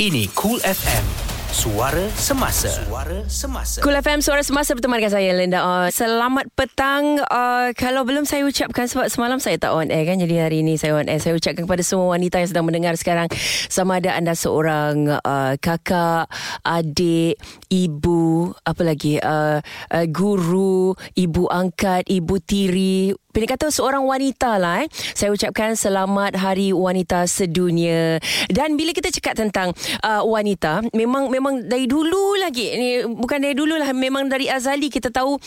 [0.00, 1.04] Ini Cool FM.
[1.52, 2.72] Suara Semasa.
[2.72, 3.84] Suara Semasa.
[3.84, 5.60] Cool FM Suara Semasa bersama dengan saya Linda.
[5.60, 7.20] Uh, selamat petang.
[7.28, 10.16] Uh, kalau belum saya ucapkan sebab semalam saya tak on air kan.
[10.16, 11.20] Jadi hari ini saya on air.
[11.20, 13.28] Saya ucapkan kepada semua wanita yang sedang mendengar sekarang.
[13.68, 16.32] Sama ada anda seorang uh, kakak,
[16.64, 17.36] adik,
[17.68, 19.20] ibu, apa lagi?
[19.20, 19.60] Uh,
[19.92, 24.90] uh, guru, ibu angkat, ibu tiri, Pilih kata seorang wanita lah eh.
[25.14, 28.18] Saya ucapkan selamat Hari Wanita Sedunia.
[28.50, 29.70] Dan bila kita cakap tentang
[30.02, 34.90] uh, wanita, memang memang dari dulu lagi ni bukan dari dulu lah, memang dari azali
[34.90, 35.38] kita tahu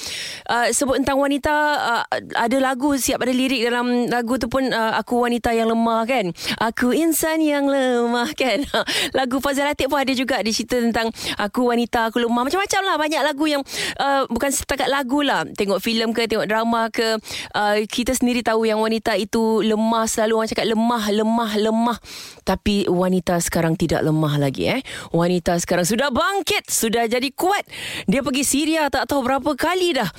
[0.48, 2.04] uh, sebut tentang wanita uh,
[2.40, 6.32] ada lagu siap ada lirik dalam lagu tu pun uh, aku wanita yang lemah kan.
[6.64, 8.64] Aku insan yang lemah kan.
[9.12, 12.96] lagu Fazal Latif pun ada juga dia cerita tentang aku wanita aku lemah macam-macam lah
[12.96, 13.64] banyak lagu yang
[14.00, 15.44] uh, bukan setakat lagu lah.
[15.52, 17.20] Tengok filem ke tengok drama ke
[17.52, 21.98] uh, kita sendiri tahu yang wanita itu lemah selalu orang cakap lemah lemah lemah.
[22.42, 24.82] Tapi wanita sekarang tidak lemah lagi eh.
[25.14, 27.64] Wanita sekarang sudah bangkit sudah jadi kuat.
[28.10, 30.10] Dia pergi Syria tak tahu berapa kali dah.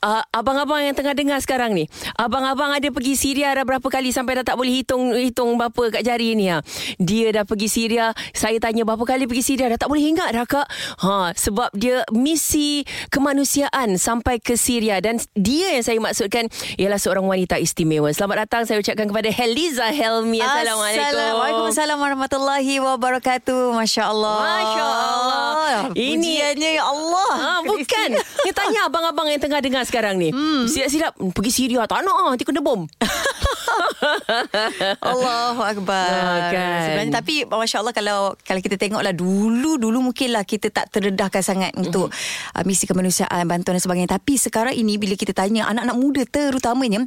[0.00, 1.88] Uh, abang-abang yang tengah dengar sekarang ni
[2.20, 6.04] abang-abang ada pergi Syria dah berapa kali sampai dah tak boleh hitung hitung berapa kat
[6.04, 6.60] jari ni ha.
[7.00, 10.44] dia dah pergi Syria saya tanya berapa kali pergi Syria dah tak boleh ingat dah
[10.44, 10.68] kak.
[11.00, 14.98] Ha sebab dia misi kemanusiaan sampai ke Syria.
[14.98, 16.48] Dan dia yang saya maksudkan
[16.80, 18.10] ialah seorang wanita istimewa.
[18.10, 20.42] Selamat datang saya ucapkan kepada Heliza Helmi.
[20.42, 21.70] Assalamualaikum.
[21.70, 23.78] Assalamualaikum warahmatullahi wabarakatuh.
[23.78, 24.38] Masya-Allah.
[24.42, 25.74] Masya-Allah.
[25.94, 27.32] Ini Pujiannya ya Allah.
[27.36, 28.08] Ha, bukan.
[28.16, 30.32] Ni tanya abang-abang yang tengah dengar sekarang ni.
[30.32, 30.64] Hmm.
[30.64, 32.88] Silap-silap pergi Syria tak nak ah nanti kena bom.
[35.10, 36.10] Allahu akbar.
[36.10, 36.80] Ha, kan.
[36.86, 41.84] Sebenarnya tapi masya-Allah kalau kalau kita tengoklah dulu dulu mungkinlah kita tak terdedahkan sangat mm-hmm.
[41.88, 42.10] untuk
[42.56, 44.10] uh, misi kemanusiaan, bantuan dan sebagainya.
[44.10, 47.06] Tapi sekarang ini bila kita tanya anak-anak muda terutamanya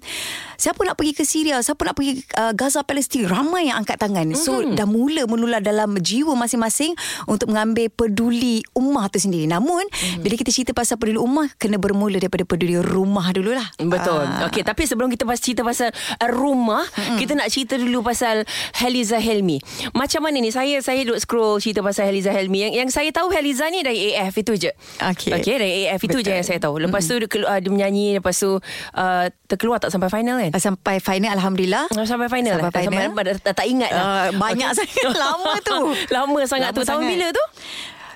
[0.58, 4.28] siapa nak pergi ke Syria, siapa nak pergi uh, Gaza Palestin, ramai yang angkat tangan.
[4.32, 4.44] Mm-hmm.
[4.44, 6.96] So dah mula menular dalam jiwa masing-masing
[7.28, 9.50] untuk mengambil peduli ummah tu sendiri.
[9.50, 10.22] Namun mm-hmm.
[10.24, 13.68] bila kita cerita pasal peduli ummah kena bermula daripada peduli rumah dululah.
[13.82, 14.24] Betul.
[14.24, 14.48] Uh.
[14.48, 17.18] Okey, tapi sebelum kita cerita pasal uh, rumah, mm-hmm.
[17.18, 18.46] kita nak cerita dulu pasal
[18.78, 19.58] Heliza Helmi.
[19.98, 20.54] Macam mana ni?
[20.54, 22.70] Saya saya duk scroll cerita pasal Heliza Helmi.
[22.70, 24.72] Yang yang saya tahu Heliza ni dari AF itu je.
[25.02, 25.34] Okey.
[25.34, 26.30] Okey, dari AF itu Betul.
[26.30, 26.82] je yang saya tahu.
[26.84, 27.20] Lepas mm-hmm.
[27.20, 30.52] tu dia, keluar, dia menyanyi, lepas tu uh, terkeluar tak sampai final kan?
[30.60, 31.86] Sampai final alhamdulillah.
[31.92, 32.58] Sampai final.
[32.60, 32.90] Sampai lah.
[32.90, 33.08] final.
[33.10, 34.04] Sampai, tak, tak ingat lah.
[34.04, 34.86] Uh, banyak okay.
[34.86, 35.80] sangat lama tu.
[36.16, 36.82] lama sangat lama tu.
[36.86, 37.46] Tahun bila tu?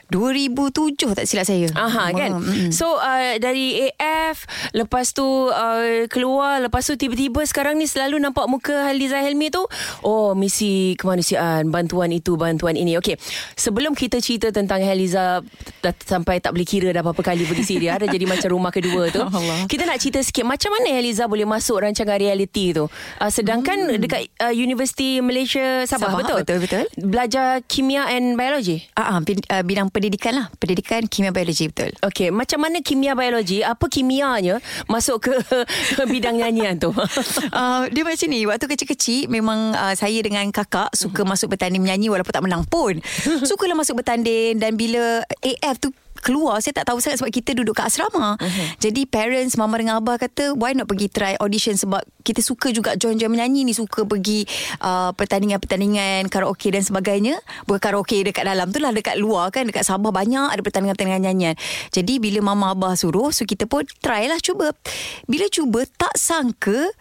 [0.08, 1.68] 2007 tak silap saya.
[1.76, 2.40] Aha kan.
[2.40, 2.72] Mm-hmm.
[2.72, 8.48] So uh, dari AF lepas tu uh, keluar lepas tu tiba-tiba sekarang ni selalu nampak
[8.48, 9.64] muka Haliza Helmi tu
[10.08, 12.96] oh misi kemanusiaan bantuan itu bantuan ini.
[13.00, 13.20] Okey.
[13.60, 15.44] Sebelum kita cerita tentang Haliza
[16.04, 19.20] sampai tak boleh kira dah berapa kali pergi Syria dah jadi macam rumah kedua tu.
[19.20, 19.68] Allah.
[19.68, 22.88] Kita nak cerita sikit macam mana Haliza boleh masuk rancangan reality tu.
[23.20, 24.00] Uh, sedangkan hmm.
[24.00, 26.38] dekat uh, Universiti Malaysia Sabah, Sabah betul?
[26.44, 26.84] Betul betul.
[26.96, 28.88] Belajar kimia and biology.
[28.96, 30.48] Ah uh, uh, bidang pendidikan lah.
[30.62, 31.90] Pendidikan kimia biologi betul.
[32.06, 33.66] Okey macam mana kimia biologi?
[33.66, 35.34] Apa kimianya masuk ke
[36.14, 36.94] bidang nyanyian tu?
[36.94, 38.46] Uh, dia macam ni.
[38.46, 41.34] Waktu kecil-kecil memang uh, saya dengan kakak suka uh-huh.
[41.34, 43.02] masuk bertanding menyanyi walaupun tak menang pun.
[43.50, 45.90] Sukalah masuk bertanding dan bila AF tu
[46.28, 48.36] keluar saya tak tahu sangat sebab kita duduk kat asrama.
[48.36, 48.68] Uh-huh.
[48.84, 53.00] Jadi parents mama dengan abah kata why not pergi try audition sebab kita suka juga
[53.00, 54.44] join-join menyanyi ni suka pergi
[54.84, 57.40] uh, pertandingan-pertandingan karaoke dan sebagainya.
[57.64, 61.56] Bukan karaoke dekat dalam tu lah dekat luar kan dekat Sabah banyak ada pertandingan-pertandingan nyanyian.
[61.96, 64.76] Jadi bila mama abah suruh so kita pun try lah cuba.
[65.32, 66.92] Bila cuba tak sangka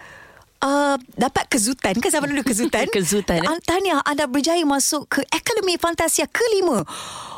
[0.56, 3.60] Uh, dapat kezutan kan sama dulu kezutan kezutan eh?
[3.68, 6.80] Tahniah anda berjaya masuk ke Akademi Fantasia kelima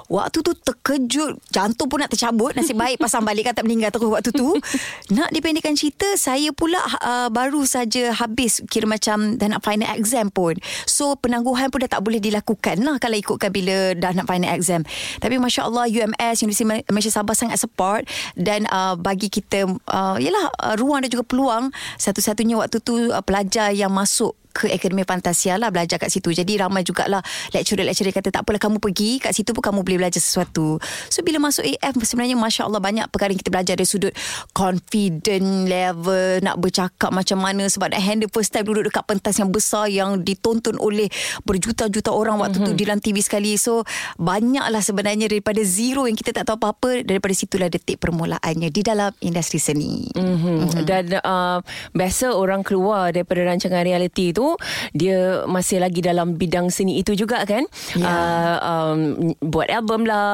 [0.08, 4.08] Waktu tu terkejut Jantung pun nak tercabut Nasib baik pasang balik kan tak meninggal terus
[4.08, 4.56] waktu tu.
[5.16, 10.32] Nak dipendekkan cerita Saya pula uh, baru saja habis Kira macam dah nak final exam
[10.32, 10.56] pun.
[10.88, 14.80] So penangguhan pun dah tak boleh dilakukan lah Kalau ikutkan bila dah nak final exam.
[15.20, 20.48] Tapi Masya Allah UMS Universiti Malaysia Sabah sangat support Dan uh, bagi kita uh, Yelah
[20.56, 21.68] uh, ruang dan juga peluang.
[22.00, 26.34] Satu-satunya waktu tu uh, Pelajar yang masuk ke Akademi Fantasia lah belajar kat situ.
[26.34, 27.22] Jadi ramai jugalah
[27.54, 30.82] lecturer-lecturer kata tak apalah kamu pergi kat situ pun kamu boleh belajar sesuatu.
[31.06, 34.10] So bila masuk AF sebenarnya Masya Allah banyak perkara yang kita belajar dari sudut
[34.50, 39.54] confident level nak bercakap macam mana sebab nak handle first time duduk dekat pentas yang
[39.54, 41.06] besar yang ditonton oleh
[41.46, 42.74] berjuta-juta orang waktu mm-hmm.
[42.74, 43.54] tu di dalam TV sekali.
[43.54, 43.86] So
[44.18, 49.14] banyaklah sebenarnya daripada zero yang kita tak tahu apa-apa daripada situlah detik permulaannya di dalam
[49.22, 50.10] industri seni.
[50.16, 50.56] Mm-hmm.
[50.58, 50.82] Mm-hmm.
[50.88, 51.62] Dan uh,
[51.94, 54.47] biasa orang keluar daripada rancangan reality tu
[54.94, 57.66] dia masih lagi dalam bidang seni itu juga kan.
[57.98, 58.06] Ya.
[58.06, 58.98] Uh, um,
[59.42, 60.28] buat album lah,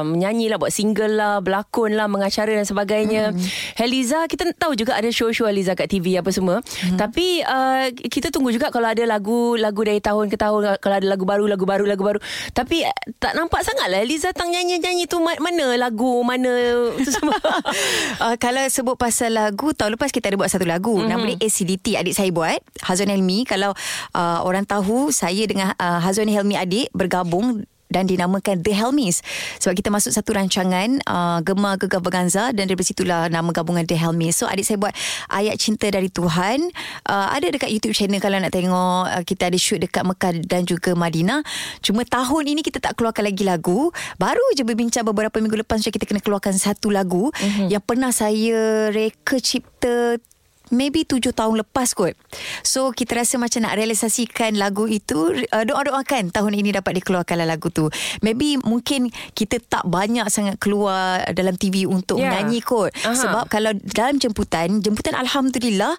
[0.00, 3.36] um, menyanyi lah, buat single lah, berlakon lah, mengacara dan sebagainya.
[3.36, 3.46] Hmm.
[3.76, 6.64] Heliza kita tahu juga ada show-show Heliza kat TV apa semua.
[6.64, 6.96] Hmm.
[6.96, 11.06] Tapi uh, kita tunggu juga kalau ada lagu lagu dari tahun ke tahun kalau ada
[11.06, 12.20] lagu baru lagu baru lagu baru.
[12.56, 16.48] Tapi uh, tak nampak sangat lah Heliza tang nyanyi-nyanyi tu ma- mana lagu mana
[16.96, 17.36] tu semua.
[18.24, 21.10] uh, kalau sebut pasal lagu tahun lepas kita ada buat satu lagu mm-hmm.
[21.12, 26.00] nama dia ACDT adik saya buat Hazwan Helmi kalau uh, orang tahu saya dengan uh,
[26.00, 29.20] Hazwan Helmi adik bergabung dan dinamakan The Helmis.
[29.58, 33.98] Sebab kita masuk satu rancangan uh, Gemar Gegar Berganza dan dari situlah nama gabungan The
[33.98, 34.38] Helmis.
[34.40, 34.94] So adik saya buat
[35.28, 36.70] ayat cinta dari Tuhan.
[37.04, 40.62] Uh, ada dekat YouTube channel kalau nak tengok uh, kita ada shoot dekat Mekah dan
[40.64, 41.42] juga Madinah.
[41.82, 43.90] Cuma tahun ini kita tak keluarkan lagi lagu.
[44.16, 47.66] Baru je berbincang beberapa minggu lepas kita kena keluarkan satu lagu mm-hmm.
[47.66, 50.22] yang pernah saya reka cipta
[50.70, 52.14] maybe tujuh tahun lepas kot.
[52.62, 57.68] So kita rasa macam nak realisasikan lagu itu uh, doa-doakan tahun ini dapat dikeluarkanlah lagu
[57.68, 57.90] tu.
[58.20, 62.36] Maybe mungkin kita tak banyak sangat keluar dalam TV untuk Yeah.
[62.36, 62.92] menyanyi kot.
[63.00, 63.16] Aha.
[63.16, 65.94] Sebab kalau dalam jemputan, jemputan alhamdulillah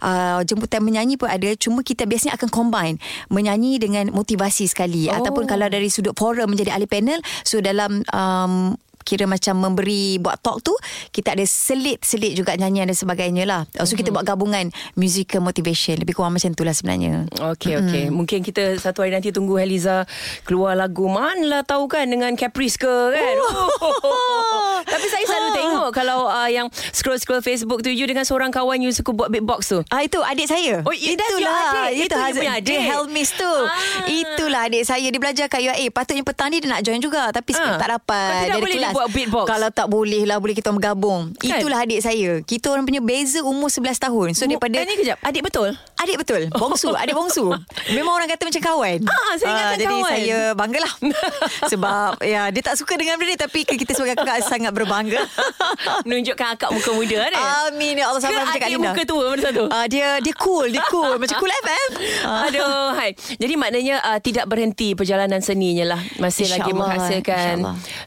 [0.00, 2.96] uh, jemputan menyanyi pun ada cuma kita biasanya akan combine
[3.28, 5.20] menyanyi dengan motivasi sekali Oh.
[5.20, 8.74] ataupun kalau dari sudut forum menjadi ahli panel so dalam um,
[9.06, 10.74] kira macam memberi buat talk tu
[11.08, 13.60] kita ada selit-selit juga nyanyian dan sebagainya lah.
[13.78, 17.30] So kita buat gabungan musical motivation lebih kurang macam tu lah sebenarnya.
[17.54, 18.04] Okey okey.
[18.10, 20.02] Mungkin kita satu hari nanti tunggu Heliza
[20.42, 23.36] keluar lagu mana tahu kan dengan Caprice ke kan.
[23.38, 24.82] Oh.
[24.86, 28.90] Tapi saya selalu tengok kalau uh, yang scroll-scroll Facebook tu you dengan seorang kawan you
[28.90, 29.78] suka buat beatbox tu.
[29.88, 30.82] Ah itu adik saya.
[30.82, 32.06] Oh, i- that's your adik.
[32.06, 32.34] Itu Hazard.
[32.36, 32.66] punya adik.
[32.66, 33.46] Dia Helmis tu.
[33.46, 33.70] Ah.
[34.04, 35.86] Itulah adik saya dia belajar kat UAE.
[35.88, 37.76] Patutnya petang ni dia nak join juga tapi Ah.
[37.76, 38.30] tak dapat.
[38.30, 38.94] Tidak Dia ada boleh kelas.
[38.96, 39.46] Buat beatbox?
[39.46, 41.36] Kalau tak boleh lah boleh kita bergabung.
[41.36, 41.60] Kan?
[41.60, 42.40] Itulah adik saya.
[42.40, 44.28] Kita orang punya beza umur 11 tahun.
[44.32, 45.20] So daripada Eh, ni kejap.
[45.20, 45.76] Adik betul?
[45.96, 47.48] Adik betul Bongsu Adik bongsu
[47.96, 50.10] Memang orang kata macam kawan Ah, saya ingatkan Jadi kawan.
[50.12, 50.92] saya banggalah
[51.72, 55.24] Sebab ya Dia tak suka dengan benda ni Tapi kita sebagai kakak Sangat berbangga
[56.06, 57.32] Menunjukkan akak muka muda kan?
[57.66, 59.62] Amin Ya Allah Ke Sampai macam Kak adik Linda muka tua mana satu?
[59.66, 61.90] Ah, Dia dia cool Dia cool Macam cool FM
[62.22, 62.46] Ah.
[62.46, 62.62] Aduh,
[62.94, 63.10] hai.
[63.14, 66.00] Jadi maknanya uh, tidak berhenti perjalanan seninya lah.
[66.18, 67.54] Masih lagi InsyaAllah, menghasilkan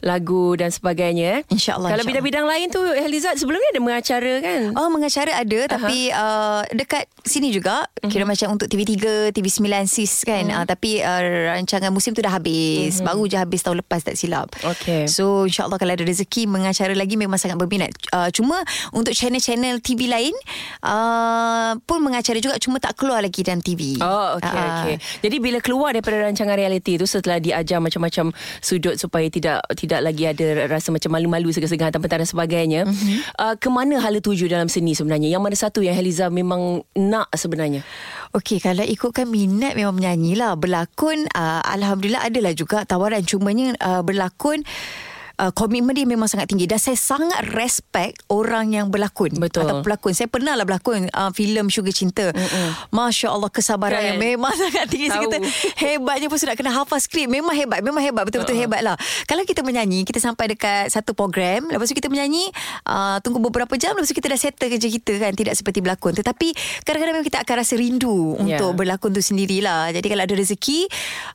[0.01, 1.41] lagu dan sebagainya.
[1.41, 1.41] Eh.
[1.49, 2.07] InsyaAllah, Kalau insyaAllah.
[2.09, 4.61] bidang-bidang lain tu, Heliza sebelumnya ada mengacara kan?
[4.73, 8.07] Oh mengacara ada Tapi uh, Dekat sini juga Mhm.
[8.07, 8.95] Kira macam untuk TV3
[9.29, 11.21] TV9 SIS kan uh, Tapi uh,
[11.51, 14.71] Rancangan musim tu dah habis Baru je habis tahun lepas tak silap Mhm.
[14.71, 15.03] Okey.
[15.05, 20.07] So insyaAllah Kalau ada rezeki Mengacara lagi Memang sangat berminat uh, Cuma Untuk channel-channel TV
[20.07, 20.31] lain
[20.83, 24.81] uh, Pun mengacara juga Cuma tak keluar lagi dalam TV Oh, okey, Ah.
[24.81, 24.95] okey.
[25.19, 30.23] Jadi bila keluar daripada rancangan realiti tu setelah diajar macam-macam sudut supaya tidak tidak lagi
[30.25, 32.93] ada rasa macam malu-malu segan-segan dan sebagainya, Mhm.
[32.93, 33.19] mm-hmm.
[33.41, 35.33] uh, ke mana hala tuju dalam seni sebenarnya?
[35.33, 37.81] Yang mana satu yang Heliza memang nak sebenarnya?
[38.29, 40.53] Okey, kalau ikutkan minat memang menyanyi lah.
[40.53, 43.25] Berlakon, uh, Alhamdulillah adalah juga tawaran.
[43.25, 44.61] Cumanya uh, berlakon,
[45.39, 46.67] uh, komitmen dia memang sangat tinggi.
[46.67, 49.39] Dan saya sangat respect orang yang berlakon.
[49.39, 49.63] Betul.
[49.65, 50.11] Atau pelakon.
[50.11, 52.35] Saya pernah lah berlakon uh, filem Sugar Cinta.
[52.35, 52.91] Mm-mm.
[52.91, 54.07] Masya Allah, kesabaran Kan?
[54.13, 55.07] yang memang sangat tinggi.
[55.07, 55.31] Saya Tahu.
[55.31, 55.37] kata,
[55.87, 57.31] hebatnya pun sudah kena hafal skrip.
[57.31, 58.27] Memang hebat, memang hebat.
[58.27, 58.63] Betul-betul uh-uh.
[58.67, 58.95] hebat lah.
[59.25, 61.71] Kalau kita menyanyi, kita sampai dekat satu program.
[61.71, 62.51] Lepas tu kita menyanyi,
[62.85, 63.95] uh, tunggu beberapa jam.
[63.95, 65.31] Lepas tu kita dah settle kerja kita kan.
[65.31, 66.13] Tidak seperti berlakon.
[66.19, 66.47] Tetapi
[66.83, 68.57] kadang-kadang memang kita akan rasa rindu Ya.
[68.59, 69.93] untuk berlakon tu sendirilah.
[69.93, 70.89] Jadi kalau ada rezeki,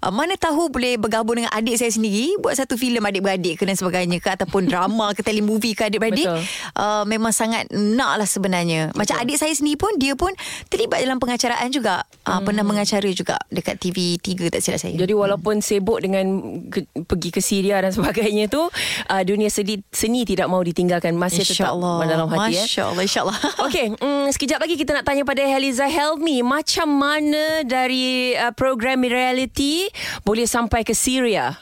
[0.04, 3.76] uh, mana tahu boleh bergabung dengan adik saya sendiri, buat satu filem adik-beradik ke dan
[3.94, 6.26] sebagainya ke ataupun drama ke telemovie ke adik-beradik.
[6.26, 6.42] Betul.
[6.74, 8.90] Uh, memang sangat nak lah sebenarnya.
[8.98, 10.34] Macam adik saya sendiri pun, dia pun
[10.66, 12.02] terlibat dalam pengacaraan juga.
[12.26, 12.50] Uh, Hmm.
[12.50, 14.98] Pernah mengacara juga dekat TV3 tak silap saya.
[14.98, 16.26] Jadi walaupun sibuk dengan
[16.66, 21.46] ke, pergi ke Syria dan sebagainya tu, uh, dunia seni, seni tidak mau ditinggalkan masih
[21.46, 21.96] tetap InsyaAllah.
[22.10, 22.66] dalam hati eh.
[22.66, 23.38] Masya Allah, insyaAllah.
[23.70, 29.06] Okey, mm, sekejap lagi kita nak tanya pada Heliza Helmi macam mana dari uh, program
[29.06, 29.86] reality
[30.26, 31.54] boleh sampai ke Syria?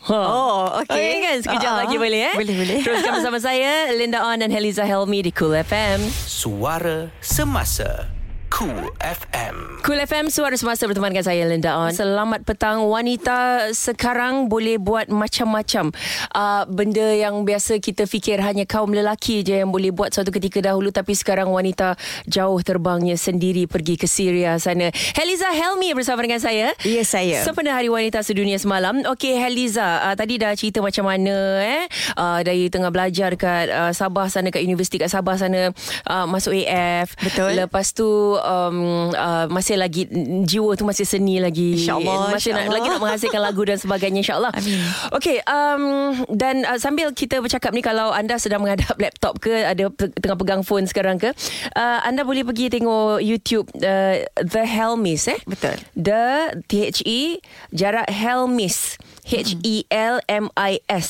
[0.00, 0.16] Ha.
[0.16, 0.96] Oh, okey.
[0.96, 1.78] Okey kan sekejap ah.
[1.84, 2.34] lagi boleh eh?
[2.36, 2.78] Boleh, boleh.
[2.80, 6.00] Teruskan bersama saya Linda On dan Heliza Helmi di Cool FM.
[6.24, 8.19] Suara Semasa
[8.50, 11.94] Cool FM Cool FM Suara Semasa bersama dengan saya Linda On.
[11.94, 15.94] Selamat petang wanita sekarang boleh buat macam-macam
[16.34, 20.58] uh, benda yang biasa kita fikir hanya kaum lelaki je yang boleh buat suatu ketika
[20.60, 21.94] dahulu tapi sekarang wanita
[22.26, 24.90] jauh terbangnya sendiri pergi ke Syria sana.
[25.14, 26.74] Heliza Helmi bersama dengan saya.
[26.82, 27.46] Ya, saya.
[27.46, 29.06] Sempena Hari Wanita Sedunia semalam.
[29.14, 31.86] Okey Heliza, uh, tadi dah cerita macam mana eh
[32.18, 35.70] uh, dari tengah belajar kat uh, Sabah sana kat universiti kat Sabah sana
[36.10, 37.14] uh, masuk AF.
[37.22, 37.54] Betul.
[37.56, 38.76] Lepas tu um,
[39.10, 40.04] uh, masih lagi
[40.42, 41.76] jiwa tu masih seni lagi.
[41.76, 42.72] InsyaAllah, Masih nak, insyaAllah.
[42.72, 44.52] lagi nak menghasilkan lagu dan sebagainya insyaAllah.
[44.52, 44.80] Amin.
[45.12, 45.82] Okey, um,
[46.28, 50.34] dan uh, sambil kita bercakap ni kalau anda sedang menghadap laptop ke ada pe- tengah
[50.34, 51.30] pegang phone sekarang ke,
[51.72, 55.40] uh, anda boleh pergi tengok YouTube uh, The Helmis eh.
[55.44, 55.76] Betul.
[55.94, 56.24] The
[56.64, 57.38] T H E
[57.70, 58.96] jarak Helmis.
[59.22, 61.08] H E L M I S.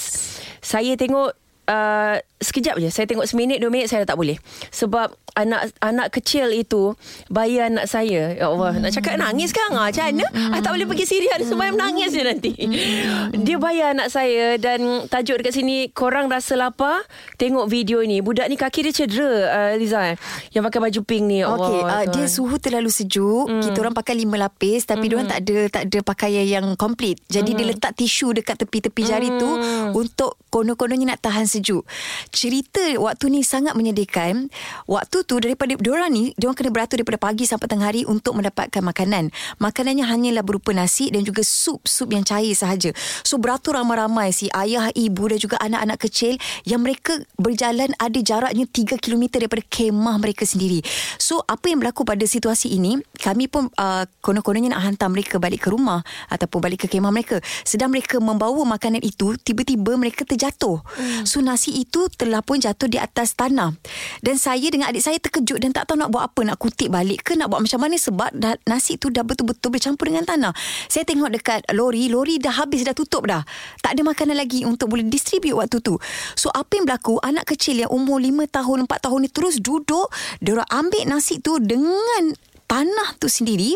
[0.60, 1.32] Saya tengok
[1.70, 4.40] Uh, sekejap je Saya tengok seminit Dua minit Saya dah tak boleh
[4.73, 6.99] Sebab Anak anak kecil itu
[7.30, 10.87] Bayar anak saya Ya Allah Nak cakap nangis kan ah, Macam mana ah, Tak boleh
[10.90, 12.52] pergi Syria Dia sembahyang menangis je nanti
[13.47, 17.06] Dia bayar anak saya Dan tajuk dekat sini Korang rasa lapar
[17.38, 20.16] Tengok video ni Budak ni kaki dia cedera uh, Liza eh,
[20.50, 22.35] Yang pakai baju pink ni Okey, Allah, uh, dia Tuhan.
[22.35, 23.47] suhu terlalu sejuk.
[23.47, 23.62] Hmm.
[23.62, 25.09] Kita orang pakai lima lapis tapi mm.
[25.09, 27.18] dia orang tak ada tak ada pakaian yang komplit.
[27.26, 29.92] Jadi dia letak tisu dekat tepi-tepi jari tu Hmm.
[29.92, 31.82] untuk kono-kononnya nak tahan sejuk.
[32.30, 34.49] Cerita waktu ni sangat menyedihkan.
[34.87, 38.06] Waktu tu daripada dia orang ni, dia orang kena beratur daripada pagi sampai tengah hari
[38.06, 39.34] untuk mendapatkan makanan.
[39.58, 42.94] Makanannya hanyalah berupa nasi dan juga sup-sup yang cair sahaja.
[43.26, 48.64] So beratur ramai-ramai si ayah, ibu dan juga anak-anak kecil yang mereka berjalan ada jaraknya
[48.66, 50.87] 3 km daripada kemah mereka sendiri.
[51.18, 55.66] So apa yang berlaku pada situasi ini, kami pun uh, konon-kononnya nak hantar mereka balik
[55.66, 57.42] ke rumah ataupun balik ke kemah mereka.
[57.66, 60.78] Sedang mereka membawa makanan itu, tiba-tiba mereka terjatuh.
[60.94, 61.26] Hmm.
[61.26, 63.73] So nasi itu telah pun jatuh di atas tanah.
[64.21, 67.25] Dan saya dengan adik saya terkejut dan tak tahu nak buat apa, nak kutip balik
[67.25, 70.53] ke nak buat macam mana sebab dah, nasi itu dah betul-betul bercampur dengan tanah.
[70.93, 73.41] Saya tengok dekat lori, lori dah habis dah tutup dah.
[73.81, 75.97] Tak ada makanan lagi untuk boleh distribute waktu tu.
[76.37, 80.12] So apa yang berlaku, anak kecil yang umur 5 tahun, 4 tahun ni terus duduk,
[80.45, 82.37] dia ambil nasi tu dengan
[82.71, 83.75] tanah tu sendiri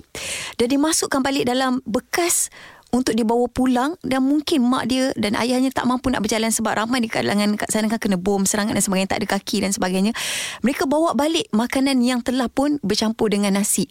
[0.55, 2.55] dan dimasukkan balik dalam bekas
[2.95, 7.03] untuk dibawa pulang dan mungkin mak dia dan ayahnya tak mampu nak berjalan sebab ramai
[7.03, 10.15] di kalangan kat sana kan kena bom serangan dan sebagainya tak ada kaki dan sebagainya.
[10.63, 13.91] Mereka bawa balik makanan yang telah pun bercampur dengan nasi.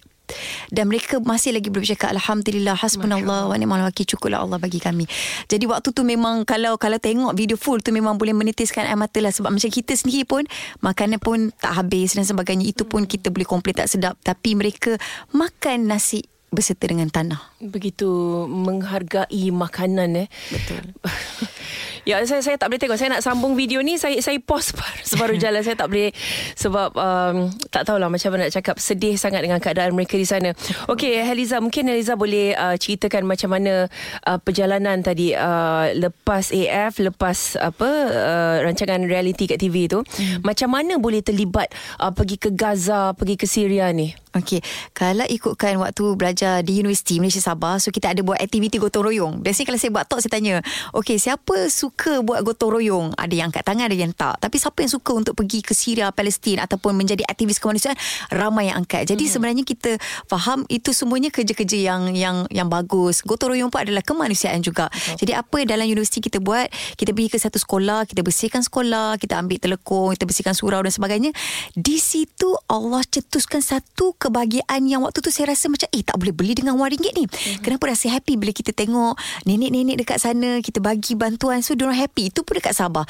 [0.71, 4.07] Dan mereka masih lagi bercakap alhamdulillah hasbunallah wa ni'mal wakil.
[4.07, 5.03] Cukuplah Allah bagi kami.
[5.51, 9.19] Jadi waktu tu memang kalau kalau tengok video full tu memang boleh menitiskan air mata
[9.19, 10.47] lah sebab macam kita sendiri pun
[10.79, 12.71] makanan pun tak habis dan sebagainya.
[12.71, 14.15] Itu pun kita boleh komplain tak sedap.
[14.23, 14.95] Tapi mereka
[15.35, 17.41] makan nasi berserta dengan tanah.
[17.59, 18.07] Begitu
[18.47, 20.27] menghargai makanan eh.
[20.53, 20.81] Betul.
[22.09, 22.97] ya saya saya tak boleh tengok.
[22.99, 26.13] Saya nak sambung video ni saya saya pause separuh, separuh jalan saya tak boleh
[26.55, 30.53] sebab um, tak tahulah macam mana nak cakap sedih sangat dengan keadaan mereka di sana.
[30.87, 33.89] Okey Heliza mungkin Heliza boleh uh, ceritakan macam mana
[34.29, 40.05] uh, perjalanan tadi uh, lepas AF lepas apa uh, rancangan reality kat TV tu.
[40.05, 40.45] Hmm.
[40.45, 44.22] Macam mana boleh terlibat uh, pergi ke Gaza, pergi ke Syria ni?
[44.33, 44.65] Okey,
[44.97, 49.33] kalau ikutkan waktu belajar di Universiti Malaysia Sabah, so kita ada buat aktiviti gotong royong.
[49.45, 50.55] Biasanya kalau saya buat talk, saya tanya,
[50.97, 53.07] okey, siapa suka buat gotong royong?
[53.13, 54.41] Ada yang angkat tangan, ada yang tak.
[54.41, 57.93] Tapi siapa yang suka untuk pergi ke Syria, Palestin ataupun menjadi aktivis kemanusiaan?
[58.33, 59.05] Ramai yang angkat.
[59.05, 59.33] Jadi mm-hmm.
[59.37, 59.91] sebenarnya kita
[60.25, 63.21] faham itu semuanya kerja-kerja yang yang yang bagus.
[63.21, 64.89] Gotong royong pun adalah kemanusiaan juga.
[64.89, 65.29] Okay.
[65.29, 69.37] Jadi apa dalam universiti kita buat, kita pergi ke satu sekolah, kita bersihkan sekolah, kita
[69.37, 71.29] ambil telekong, kita bersihkan surau dan sebagainya.
[71.77, 76.31] Di situ Allah cetuskan satu kebahagiaan yang waktu tu saya rasa macam eh tak boleh
[76.31, 77.27] beli dengan wang ringgit ni.
[77.27, 77.59] Mm-hmm.
[77.59, 82.31] Kenapa rasa happy bila kita tengok nenek-nenek dekat sana kita bagi bantuan so diorang happy.
[82.31, 83.03] Itu pun dekat Sabah.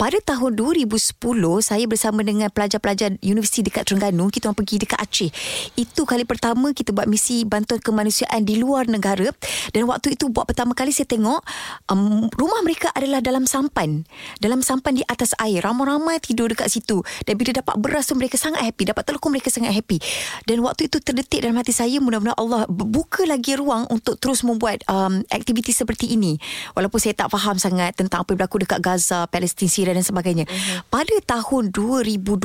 [0.00, 1.20] Pada tahun 2010
[1.60, 5.30] saya bersama dengan pelajar-pelajar universiti dekat Terengganu kita orang pergi dekat Aceh.
[5.76, 9.28] Itu kali pertama kita buat misi bantuan kemanusiaan di luar negara
[9.74, 11.42] dan waktu itu buat pertama kali saya tengok
[11.90, 14.06] um, rumah mereka adalah dalam sampan.
[14.38, 15.64] Dalam sampan di atas air.
[15.64, 17.02] Ramai-ramai tidur dekat situ.
[17.26, 18.86] Dan bila dapat beras tu mereka sangat happy.
[18.86, 19.98] Dapat telekong mereka sangat happy.
[20.46, 24.84] Dan waktu itu terdetik dalam hati saya mudah-mudahan Allah buka lagi ruang untuk terus membuat
[24.86, 26.36] um, aktiviti seperti ini.
[26.76, 30.44] Walaupun saya tak faham sangat tentang apa yang berlaku dekat Gaza, Palestin, Syria dan sebagainya.
[30.44, 30.84] Uh-huh.
[30.92, 32.36] Pada tahun 2012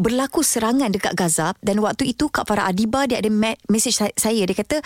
[0.00, 3.30] berlaku serangan dekat Gaza dan waktu itu Kak Farah Adiba dia ada
[3.68, 4.80] message saya dia kata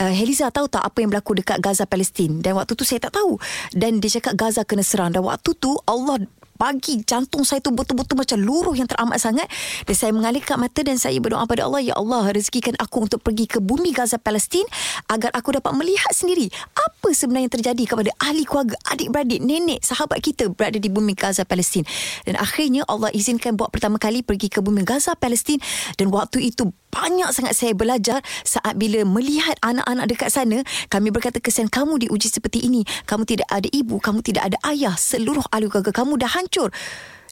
[0.00, 3.18] uh, Heliza tahu tak apa yang berlaku dekat Gaza Palestin dan waktu tu saya tak
[3.18, 3.36] tahu
[3.74, 6.22] dan dia cakap Gaza kena serang dan waktu tu Allah
[6.56, 9.46] bagi jantung saya tu betul-betul macam luruh yang teramat sangat.
[9.84, 13.46] Dan saya mengalihkan mata dan saya berdoa pada Allah ya Allah rezekikan aku untuk pergi
[13.46, 14.64] ke bumi Gaza Palestin
[15.12, 20.50] agar aku dapat melihat sendiri apa sebenarnya terjadi kepada ahli keluarga adik-beradik nenek sahabat kita
[20.50, 21.84] berada di bumi Gaza Palestin.
[22.24, 25.60] Dan akhirnya Allah izinkan buat pertama kali pergi ke bumi Gaza Palestin.
[26.00, 31.38] Dan waktu itu banyak sangat saya belajar saat bila melihat anak-anak dekat sana kami berkata
[31.42, 32.82] kesan kamu diuji seperti ini.
[33.04, 34.96] Kamu tidak ada ibu kamu tidak ada ayah.
[34.96, 36.72] Seluruh ahli keluarga kamu dah hancur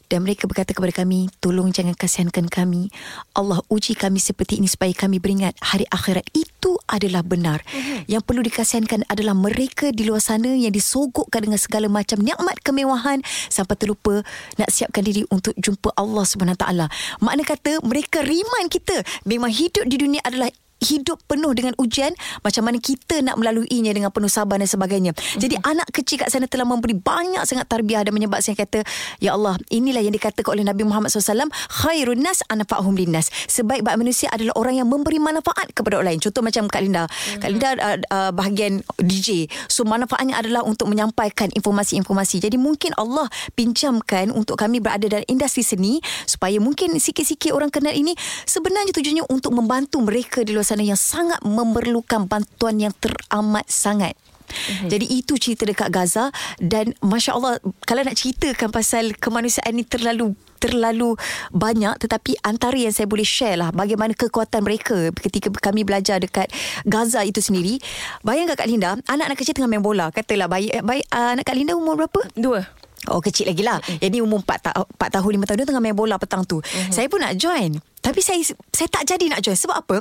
[0.07, 2.89] dan mereka berkata kepada kami tolong jangan kasihankan kami.
[3.33, 7.61] Allah uji kami seperti ini supaya kami beringat hari akhirat itu adalah benar.
[7.65, 8.07] Mm-hmm.
[8.07, 13.19] yang perlu dikasihankan adalah mereka di luar sana yang disogokkan dengan segala macam nikmat kemewahan
[13.49, 14.21] sampai terlupa
[14.59, 16.85] nak siapkan diri untuk jumpa Allah taala.
[17.19, 20.49] Makna kata mereka riman kita memang hidup di dunia adalah
[20.83, 22.11] hidup penuh dengan ujian
[22.43, 25.15] macam mana kita nak melaluinya dengan penuh sabar dan sebagainya.
[25.15, 25.39] Mm-hmm.
[25.39, 28.83] Jadi anak kecil kat sana telah memberi banyak sangat tarbiyah dan menyebabkan saya kata
[29.23, 33.31] ya Allah inilah yang dikatakan oleh Nabi Muhammad SAW khairun nas anfa'hum linnas.
[33.47, 36.21] Sebaik-baik manusia adalah orang yang memberi manfaat kepada orang lain.
[36.21, 37.07] Contoh macam Kak Linda.
[37.07, 37.39] Mm-hmm.
[37.39, 39.47] Kak Linda uh, uh, bahagian DJ.
[39.71, 42.43] So manfaatnya adalah untuk menyampaikan informasi-informasi.
[42.43, 47.95] Jadi mungkin Allah pinjamkan untuk kami berada dalam industri seni supaya mungkin sikit-sikit orang kenal
[47.95, 48.13] ini
[48.43, 54.17] sebenarnya tujuannya untuk membantu mereka di luar sana yang sangat memerlukan bantuan yang teramat sangat.
[54.45, 54.89] Mm-hmm.
[54.89, 56.29] Jadi itu cerita dekat Gaza
[56.61, 61.13] dan masya-Allah kalau nak ceritakan pasal kemanusiaan ini terlalu terlalu
[61.51, 66.49] banyak tetapi antara yang saya boleh share lah bagaimana kekuatan mereka ketika kami belajar dekat
[66.87, 67.81] Gaza itu sendiri.
[68.25, 70.09] Bayangkan Kak Linda, anak-anak kecil tengah main bola.
[70.09, 72.21] Katalah bayi, bayi uh, anak Kak Linda umur berapa?
[72.33, 72.65] Dua.
[73.11, 73.77] Oh kecil lagi lah.
[73.81, 73.99] Mm.
[74.01, 76.59] Jadi umur 4, ta- 4 tahun 5 tahun Dia tengah main bola petang tu.
[76.61, 76.93] Mm-hmm.
[76.93, 77.77] Saya pun nak join.
[78.01, 79.57] Tapi saya Saya tak jadi nak join.
[79.57, 79.97] Sebab apa?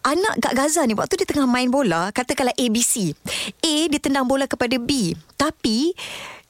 [0.00, 3.12] Anak kat Gaza ni waktu dia tengah main bola katakanlah ABC
[3.60, 5.12] A dia tendang bola kepada B.
[5.36, 5.92] Tapi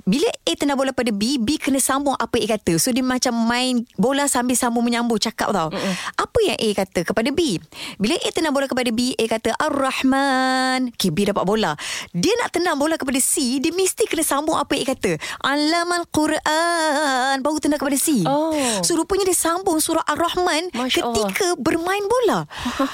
[0.06, 2.76] bila A tendang bola pada B B kena sambung apa A kata.
[2.76, 5.68] So dia macam main bola sambil sambung menyambung cakap tau.
[5.72, 5.94] Mm-mm.
[6.16, 7.60] Apa yang A kata kepada B?
[8.00, 10.94] Bila A tendang bola kepada B A kata Ar-Rahman.
[10.96, 11.74] Okay, B dapat bola.
[12.12, 15.16] Dia nak tendang bola kepada C Dia mesti kena sambung apa A kata.
[15.44, 17.40] Alamal Quran.
[17.44, 18.24] Baru tendang kepada C.
[18.24, 18.56] Oh.
[18.84, 21.60] So rupanya dia sambung surah Ar-Rahman Masya Ketika Allah.
[21.60, 22.44] bermain bola.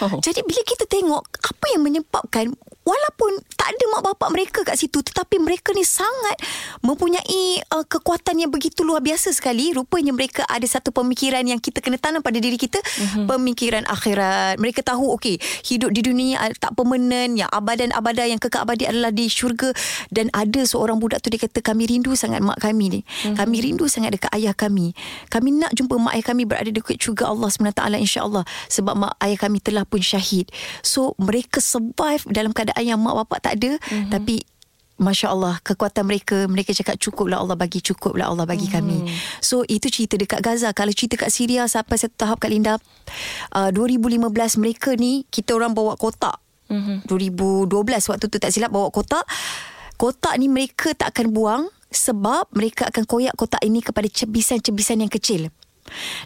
[0.02, 0.18] Wow.
[0.22, 2.52] Jadi bila kita tengok Apa yang menyebabkan
[2.86, 6.38] Walaupun tak ada mak bapak mereka kat situ Tetapi mereka ni sangat
[6.86, 9.74] Mempunyai uh, kekuatan yang begitu luar biasa sekali.
[9.74, 13.26] Rupanya mereka ada satu pemikiran Yang kita kena tanam pada diri kita mm-hmm.
[13.26, 14.62] Pemikiran akhirat.
[14.62, 19.26] Mereka tahu okay Hidup di dunia tak permanen Yang abadan-abadan Yang kekal abadi adalah di
[19.26, 19.74] syurga.
[20.14, 23.00] Dan ada seorang budak tu Dia kata kami rindu sangat mak kami ni.
[23.02, 23.34] Mm-hmm.
[23.34, 24.94] Kami rindu sangat dekat ayah kami.
[25.26, 29.38] Kami nak jumpa mak ayah kami Berada dekat syurga Allah SWT insyaAllah Sebab mak ayah
[29.42, 30.54] kami telah pun syahid.
[30.86, 34.10] So mereka survive dalam keadaan yang mak bapak tak ada mm-hmm.
[34.12, 34.42] tapi
[34.96, 38.72] Masya Allah Kekuatan mereka Mereka cakap cukup lah Allah bagi Cukup lah Allah bagi mm.
[38.72, 39.04] kami
[39.44, 42.80] So itu cerita dekat Gaza Kalau cerita kat Syria Sampai satu tahap Kak Linda
[43.52, 44.24] uh, 2015
[44.56, 46.40] mereka ni Kita orang bawa kotak
[46.72, 47.12] mm-hmm.
[47.12, 49.28] 2012 waktu tu tak silap Bawa kotak
[50.00, 55.12] Kotak ni mereka tak akan buang Sebab mereka akan koyak kotak ini Kepada cebisan-cebisan yang
[55.12, 55.52] kecil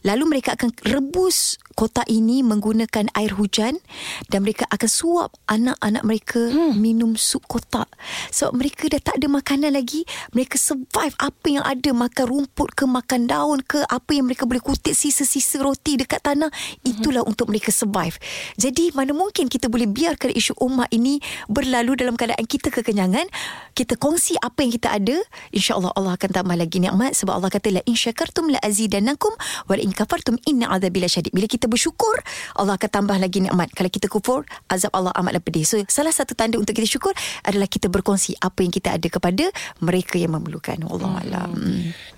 [0.07, 3.81] Lalu mereka akan rebus kotak ini menggunakan air hujan
[4.29, 6.76] dan mereka akan suap anak-anak mereka hmm.
[6.76, 7.88] minum sup kotak.
[8.29, 10.05] Sebab mereka dah tak ada makanan lagi,
[10.37, 14.61] mereka survive apa yang ada, makan rumput ke makan daun ke apa yang mereka boleh
[14.61, 16.52] kutip sisa-sisa roti dekat tanah,
[16.85, 17.30] itulah hmm.
[17.32, 18.21] untuk mereka survive.
[18.61, 23.25] Jadi mana mungkin kita boleh biarkan isu umat ini berlalu dalam keadaan kita kekenyangan,
[23.73, 25.17] kita kongsi apa yang kita ada,
[25.49, 29.32] insya-Allah Allah akan tambah lagi nikmat sebab Allah kata la in syakartum la azidannakum
[29.67, 31.32] Wal in kafartum inna azabi lasyadid.
[31.34, 32.21] Bila kita bersyukur,
[32.56, 33.71] Allah akan tambah lagi nikmat.
[33.75, 35.65] Kalau kita kufur, azab Allah amatlah pedih.
[35.67, 37.13] So, salah satu tanda untuk kita syukur
[37.47, 39.45] adalah kita berkongsi apa yang kita ada kepada
[39.82, 40.78] mereka yang memerlukan.
[40.86, 41.23] Allah hmm.
[41.26, 41.50] alam.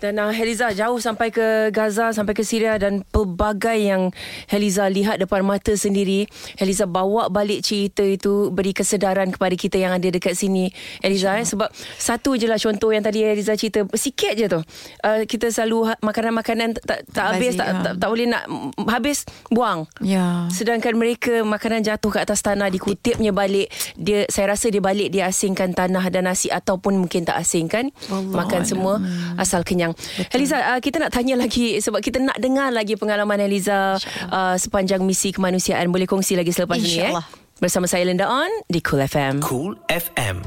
[0.03, 4.11] Dan uh, Heliza jauh sampai ke Gaza, sampai ke Syria dan pelbagai yang
[4.51, 6.27] Heliza lihat depan mata sendiri.
[6.59, 10.73] Heliza bawa balik cerita itu, beri kesedaran kepada kita yang ada dekat sini.
[11.01, 11.68] Heliza, eh, sebab
[11.99, 13.85] satu je lah contoh yang tadi Heliza cerita.
[13.95, 14.61] Sikit je tu.
[15.05, 18.45] Uh, kita selalu ha- makanan-makanan tak, tak habis tak, tak, tak boleh nak
[18.91, 19.87] habis buang.
[20.03, 20.47] Ya.
[20.51, 25.31] Sedangkan mereka makanan jatuh ke atas tanah dikutipnya balik dia saya rasa dia balik dia
[25.31, 28.71] asingkan tanah dan nasi ataupun mungkin tak asingkan Allah makan Allah.
[28.71, 28.95] semua
[29.39, 29.95] asal kenyang.
[29.95, 30.35] Betul.
[30.39, 33.99] Eliza uh, kita nak tanya lagi sebab kita nak dengar lagi pengalaman Eliza
[34.31, 35.89] uh, sepanjang misi kemanusiaan.
[35.91, 37.15] Boleh kongsi lagi selepas ini eh.
[37.63, 39.39] Bersama saya Linda On di Cool FM.
[39.39, 40.43] Cool FM.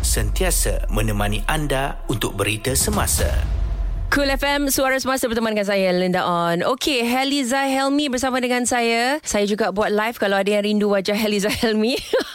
[0.00, 3.57] Sentiasa menemani anda untuk berita semasa.
[4.08, 6.64] Cool FM, suara semasa berteman dengan saya, Linda On.
[6.64, 9.20] Okey, Heliza Helmi bersama dengan saya.
[9.20, 11.92] Saya juga buat live kalau ada yang rindu wajah Heliza Helmi.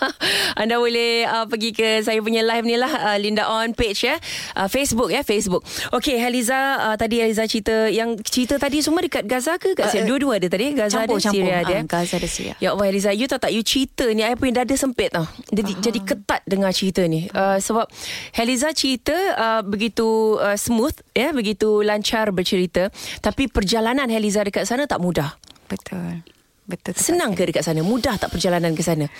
[0.61, 4.21] anda boleh uh, pergi ke saya punya live ni lah, uh, Linda On page ya.
[4.53, 5.65] Uh, Facebook ya, Facebook.
[5.89, 9.73] Okey, Heliza, uh, tadi Heliza cerita, yang cerita tadi semua dekat Gaza ke?
[9.73, 11.41] Kat uh, Dua-dua ada tadi, Gaza campur, ada, campur.
[11.41, 11.73] Syria ada.
[11.73, 12.53] Uh, Gaza ada, Syria.
[12.61, 15.25] Ya Allah, Heliza, you tahu tak, you cerita ni, I punya dada sempit tau.
[15.49, 15.83] Jadi, uh-huh.
[15.89, 17.33] jadi ketat dengar cerita ni.
[17.33, 17.89] Uh, sebab
[18.37, 22.91] Heliza cerita uh, begitu uh, smooth, ya, begitu begitu lancar bercerita
[23.23, 25.39] tapi perjalanan Heliza dekat sana tak mudah.
[25.71, 26.19] Betul.
[26.63, 26.95] Betul.
[26.95, 27.83] Senang ke dekat sana?
[27.83, 29.11] Mudah tak perjalanan ke sana?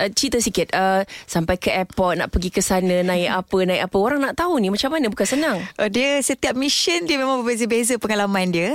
[0.00, 3.96] Uh, cerita sikit uh, Sampai ke airport Nak pergi ke sana Naik apa Naik apa
[4.00, 8.00] Orang nak tahu ni Macam mana Bukan senang Uh, dia setiap mission dia memang berbeza-beza
[8.00, 8.70] pengalaman dia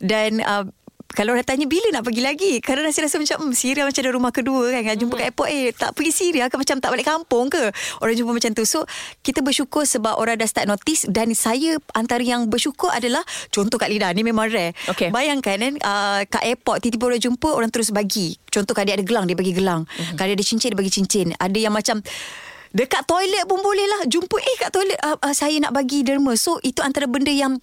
[0.00, 0.64] dan uh,
[1.10, 2.52] kalau orang tanya bila nak pergi lagi?
[2.62, 5.74] Kadang rasa rasa macam hmm, Syria macam ada rumah kedua kan Jumpa kat airport Eh
[5.74, 6.54] tak pergi Syria ke?
[6.54, 7.74] Macam tak balik kampung ke?
[7.98, 8.62] Orang jumpa macam tu.
[8.62, 8.86] So
[9.26, 13.90] kita bersyukur Sebab orang dah start notice Dan saya Antara yang bersyukur adalah Contoh Kak
[13.90, 14.70] Lida Ni memang rare.
[14.86, 15.10] Okey.
[15.10, 18.38] Bayangkan kan uh, Kat airport Tiba-tiba orang jumpa Orang terus bagi.
[18.46, 19.90] Contoh dia ada gelang Dia bagi gelang.
[19.90, 20.14] Mhm.
[20.14, 21.26] Kalau dia ada cincin Dia bagi cincin.
[21.34, 22.06] Ada yang macam
[22.70, 26.38] Dekat toilet pun boleh lah Jumpa eh kat toilet uh, uh, Saya nak bagi derma.
[26.38, 27.58] So itu antara benda yang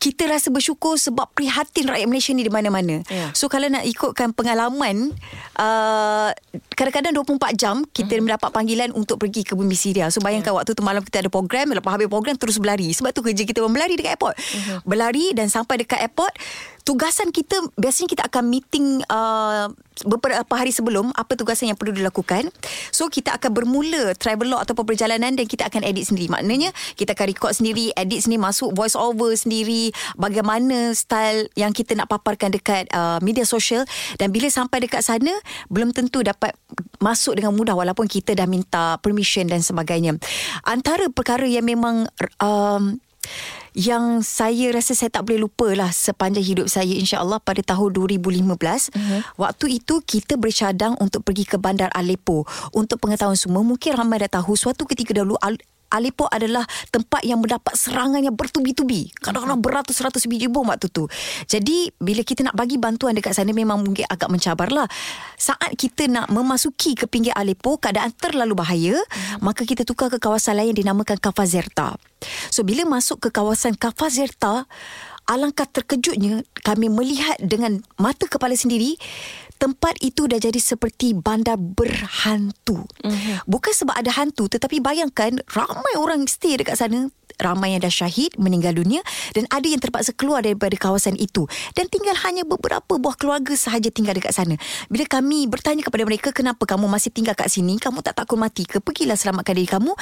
[0.00, 3.04] Kita rasa bersyukur Sebab prihatin rakyat Malaysia ni Di mana-mana.
[3.06, 3.28] Ya.
[3.30, 5.12] So kalau nak ikutkan pengalaman
[5.54, 6.32] uh,
[6.72, 8.24] Kadang-kadang 24 jam Kita Mhm.
[8.24, 10.08] mendapat panggilan Untuk pergi ke bumi Syria.
[10.08, 12.90] So bayangkan waktu tu malam kita ada program Lepas habis program Terus berlari.
[12.90, 14.40] Sebab tu kerja kita berlari dekat airport.
[14.40, 14.76] Mhm.
[14.82, 16.32] Berlari dan sampai dekat airport
[16.80, 19.68] Tugasan kita Biasanya kita akan meeting uh,
[20.00, 22.48] Beberapa hari sebelum Apa tugasan yang perlu dilakukan.
[22.88, 26.32] So kita akan bermula Travelog ataupun perjalanan Dan kita akan edit sendiri.
[26.32, 31.98] Maknanya Kita akan record sendiri Edit sendiri Masuk voice over sendiri Bagaimana style Yang kita
[31.98, 33.84] nak paparkan dekat uh, Media sosial.
[34.16, 35.30] Dan bila sampai dekat sana
[35.68, 36.54] Belum tentu dapat
[37.00, 40.16] Masuk dengan mudah Walaupun kita dah minta Permission dan sebagainya.
[40.66, 42.08] Antara perkara yang memang
[42.42, 42.98] um,
[43.70, 48.42] yang saya rasa saya tak boleh lupa lah sepanjang hidup saya insyaAllah pada tahun 2015
[48.50, 49.20] uh-huh.
[49.38, 52.42] waktu itu kita bercadang untuk pergi ke bandar Aleppo.
[52.74, 55.38] Untuk pengetahuan semua mungkin ramai dah tahu suatu ketika dahulu
[55.90, 59.10] Aleppo adalah tempat yang mendapat serangan yang bertubi-tubi.
[59.18, 61.10] Kadang-kadang beratus-ratus biji bom waktu tu.
[61.50, 64.86] Jadi bila kita nak bagi bantuan dekat sana memang mungkin agak mencabar lah.
[65.34, 69.42] Saat kita nak memasuki ke pinggir Aleppo keadaan terlalu bahaya, hmm.
[69.42, 71.98] maka kita tukar ke kawasan lain yang dinamakan Kafazerta.
[72.54, 74.70] So bila masuk ke kawasan Kafazerta,
[75.30, 78.98] alangkah terkejutnya kami melihat dengan mata kepala sendiri
[79.60, 82.88] tempat itu dah jadi seperti bandar berhantu.
[83.04, 83.44] Mm-hmm.
[83.44, 88.36] Bukan sebab ada hantu tetapi bayangkan ramai orang stay dekat sana ramai yang dah syahid
[88.36, 89.00] meninggal dunia
[89.32, 93.88] dan ada yang terpaksa keluar daripada kawasan itu dan tinggal hanya beberapa buah keluarga sahaja
[93.88, 94.54] tinggal dekat sana.
[94.88, 98.64] Bila kami bertanya kepada mereka kenapa kamu masih tinggal kat sini, kamu tak takut mati
[98.64, 98.78] ke?
[98.78, 99.92] Pergilah selamatkan diri kamu.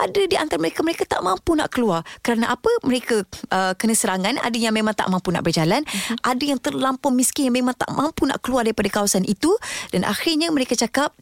[0.00, 2.04] Ada di antara mereka mereka tak mampu nak keluar.
[2.20, 2.68] Kerana apa?
[2.84, 3.16] Mereka
[3.52, 6.16] uh, kena serangan, ada yang memang tak mampu nak berjalan, uh-huh.
[6.24, 9.52] ada yang terlampau miskin yang memang tak mampu nak keluar daripada kawasan itu
[9.90, 11.12] dan akhirnya mereka cakap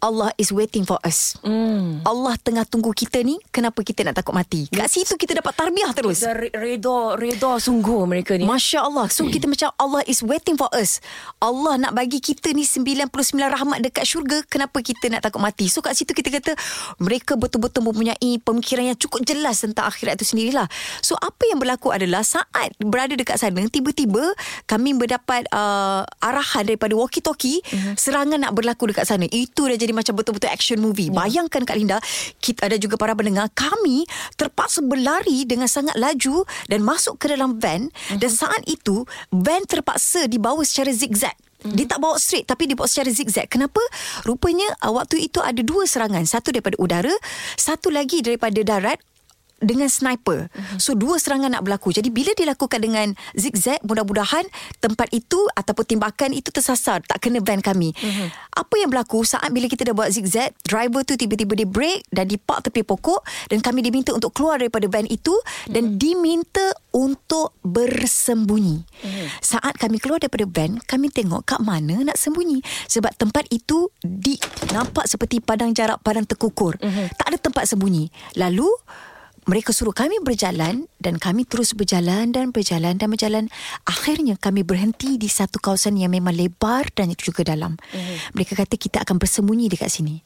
[0.00, 1.36] Allah is waiting for us.
[1.44, 2.04] Mm.
[2.04, 3.36] Allah tengah tunggu kita ni.
[3.52, 4.68] Kenapa kita nak takut mati?
[4.72, 6.24] Kat situ kita dapat tarbiyah terus.
[6.24, 10.58] Dah re- Reda Reda sungguh mereka ni Masya Allah So kita macam Allah is waiting
[10.58, 10.98] for us
[11.38, 15.80] Allah nak bagi kita ni 99 rahmat dekat syurga Kenapa kita nak takut mati So
[15.80, 16.52] kat situ kita kata
[17.00, 20.66] Mereka betul-betul mempunyai Pemikiran yang cukup jelas Tentang akhirat itu sendirilah
[21.00, 24.34] So apa yang berlaku adalah Saat berada dekat sana Tiba-tiba
[24.66, 27.94] Kami mendapat uh, Arahan daripada walkie-talkie uh-huh.
[27.96, 31.16] Serangan nak berlaku dekat sana Itu dah jadi macam betul-betul action movie yeah.
[31.16, 31.98] Bayangkan Kak Linda
[32.38, 37.60] Kita ada juga para pendengar Kami terpaksa berlari Dengan sangat laju Dan masuk ke dalam
[37.60, 38.18] van mm-hmm.
[38.18, 41.76] dan saat itu van terpaksa dibawa secara zigzag Mm-hmm.
[41.76, 43.84] Dia tak bawa straight Tapi dia bawa secara zigzag Kenapa?
[44.24, 47.12] Rupanya uh, Waktu itu ada dua serangan Satu daripada udara
[47.60, 48.96] Satu lagi daripada darat
[49.60, 50.48] dengan sniper.
[50.50, 50.78] Uh-huh.
[50.80, 51.92] So dua serangan nak berlaku.
[51.92, 54.48] Jadi bila dilakukan dengan zigzag, mudah-mudahan
[54.80, 57.92] tempat itu ataupun tembakan itu tersasar, tak kena van kami.
[57.92, 58.28] Uh-huh.
[58.56, 62.26] Apa yang berlaku saat bila kita dah buat zigzag, driver tu tiba-tiba dia break dan
[62.26, 63.20] dipark tepi pokok
[63.52, 65.70] dan kami diminta untuk keluar daripada van itu uh-huh.
[65.70, 68.82] dan diminta untuk bersembunyi.
[68.82, 69.26] Uh-huh.
[69.44, 72.64] Saat kami keluar daripada van, kami tengok kat mana nak sembunyi.
[72.88, 74.40] Sebab tempat itu di
[74.72, 76.80] nampak seperti padang jarak padang terkukur.
[76.80, 77.06] Uh-huh.
[77.20, 78.08] Tak ada tempat sembunyi.
[78.40, 78.66] Lalu
[79.48, 83.44] mereka suruh kami berjalan dan kami terus berjalan dan berjalan dan berjalan.
[83.88, 87.80] Akhirnya kami berhenti di satu kawasan yang memang lebar dan juga dalam.
[87.80, 88.16] Uh-huh.
[88.36, 90.20] Mereka kata kita akan bersembunyi dekat sini.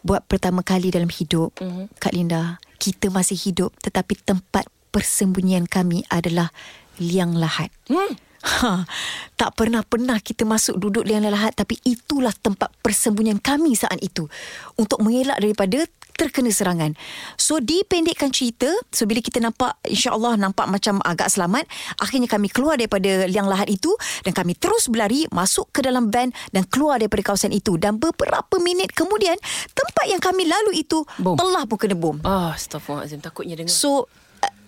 [0.00, 1.92] Buat pertama kali dalam hidup, uh-huh.
[2.00, 6.48] Kak Linda, kita masih hidup tetapi tempat persembunyian kami adalah
[6.96, 7.68] liang lahat.
[7.86, 8.16] Hmm.
[8.40, 8.88] Ha,
[9.36, 14.32] tak pernah-pernah kita masuk duduk liang lahat tapi itulah tempat persembunyian kami saat itu
[14.80, 15.84] untuk mengelak daripada
[16.20, 16.92] terkena serangan.
[17.40, 21.64] So dipendekkan cerita, so bila kita nampak insya-Allah nampak macam agak selamat,
[21.96, 23.88] akhirnya kami keluar daripada liang lahat itu
[24.28, 28.60] dan kami terus berlari masuk ke dalam van dan keluar daripada kawasan itu dan beberapa
[28.60, 29.40] minit kemudian
[29.72, 31.40] tempat yang kami lalu itu Bom.
[31.40, 32.20] telah pun kena bom.
[32.20, 34.04] Ah, Astaghfirullahaladzim Takutnya dengar So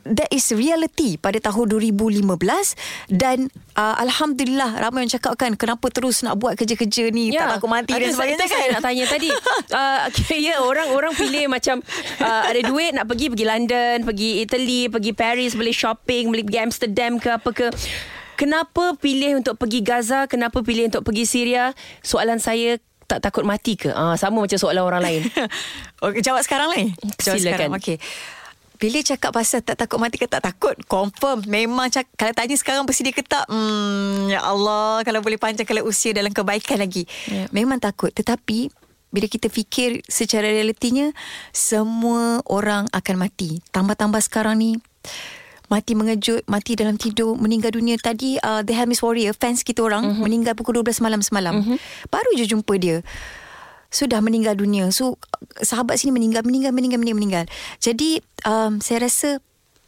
[0.07, 2.27] that is reality pada tahun 2015
[3.11, 3.47] dan
[3.79, 7.71] uh, alhamdulillah ramai yang cakap kan kenapa terus nak buat kerja-kerja ni ya, tak takut
[7.71, 8.59] mati dan Ada sebagainya saya, kan.
[8.59, 9.31] saya nak tanya tadi.
[9.79, 11.81] uh, okay, ya orang-orang pilih macam
[12.19, 16.61] uh, ada duit nak pergi pergi London, pergi Italy, pergi Paris, boleh shopping, boleh pergi
[16.61, 17.67] Amsterdam ke apa ke.
[18.35, 20.27] kenapa pilih untuk pergi Gaza?
[20.27, 21.71] Kenapa pilih untuk pergi Syria?
[22.03, 23.93] Soalan saya tak takut mati ke?
[23.93, 25.21] Ah, sama macam soalan orang lain.
[26.05, 26.85] okay, jawab sekarang ni.
[27.21, 27.71] Jawab Silakan.
[27.71, 27.71] sekarang.
[27.79, 27.97] Okey.
[28.83, 32.83] Bila cakap pasal tak takut mati ke tak takut Confirm Memang cak, Kalau tanya sekarang
[32.83, 37.47] Bersedia ke tak hmm, Ya Allah Kalau boleh panjangkan usia Dalam kebaikan lagi Ya.
[37.55, 41.13] Memang takut Tetapi bila kita fikir secara realitinya
[41.53, 43.61] semua orang akan mati.
[43.69, 44.81] Tambah-tambah sekarang ni
[45.69, 50.05] mati mengejut, mati dalam tidur, meninggal dunia tadi uh, The Hermes Warrior fans kita orang
[50.05, 50.25] uh-huh.
[50.25, 51.61] meninggal pukul 12 malam semalam.
[51.61, 51.77] Uh-huh.
[52.09, 53.05] Baru je jumpa dia.
[53.93, 54.89] Sudah meninggal dunia.
[54.91, 55.21] So
[55.61, 57.45] sahabat sini meninggal, meninggal, meninggal, meninggal, meninggal.
[57.79, 59.39] Jadi um, saya rasa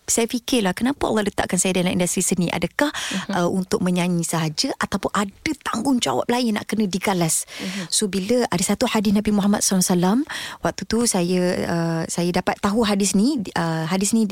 [0.04, 3.44] saya fikirlah kenapa Allah letakkan saya dalam industri seni adakah uh-huh.
[3.44, 7.88] uh, untuk menyanyi sahaja ataupun ada tanggungjawab lain nak kena digalas uh-huh.
[7.88, 10.28] so bila ada satu hadis Nabi Muhammad SAW
[10.60, 14.28] waktu tu saya uh, saya dapat tahu hadis ni uh, hadis ni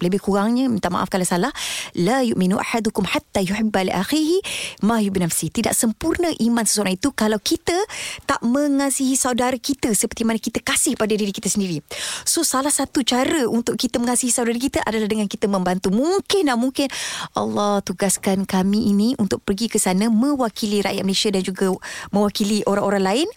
[0.00, 1.52] lebih kurangnya minta maaf kalau salah
[1.96, 4.38] la yu'minu ahadukum hatta yuhibba li akhihi
[4.84, 5.52] ma yuhibbu nafsi.
[5.52, 7.76] Tidak sempurna iman seseorang itu kalau kita
[8.24, 11.84] tak mengasihi saudara kita seperti mana kita kasih pada diri kita sendiri.
[12.24, 15.92] So salah satu cara untuk kita mengasihi saudara kita adalah dengan kita membantu.
[15.92, 16.88] Mungkin lah mungkin
[17.36, 21.74] Allah tugaskan kami ini untuk pergi ke sana mewakili rakyat Malaysia dan juga
[22.14, 23.28] mewakili orang-orang lain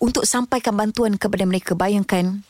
[0.00, 1.72] untuk sampaikan bantuan kepada mereka.
[1.76, 2.42] Bayangkan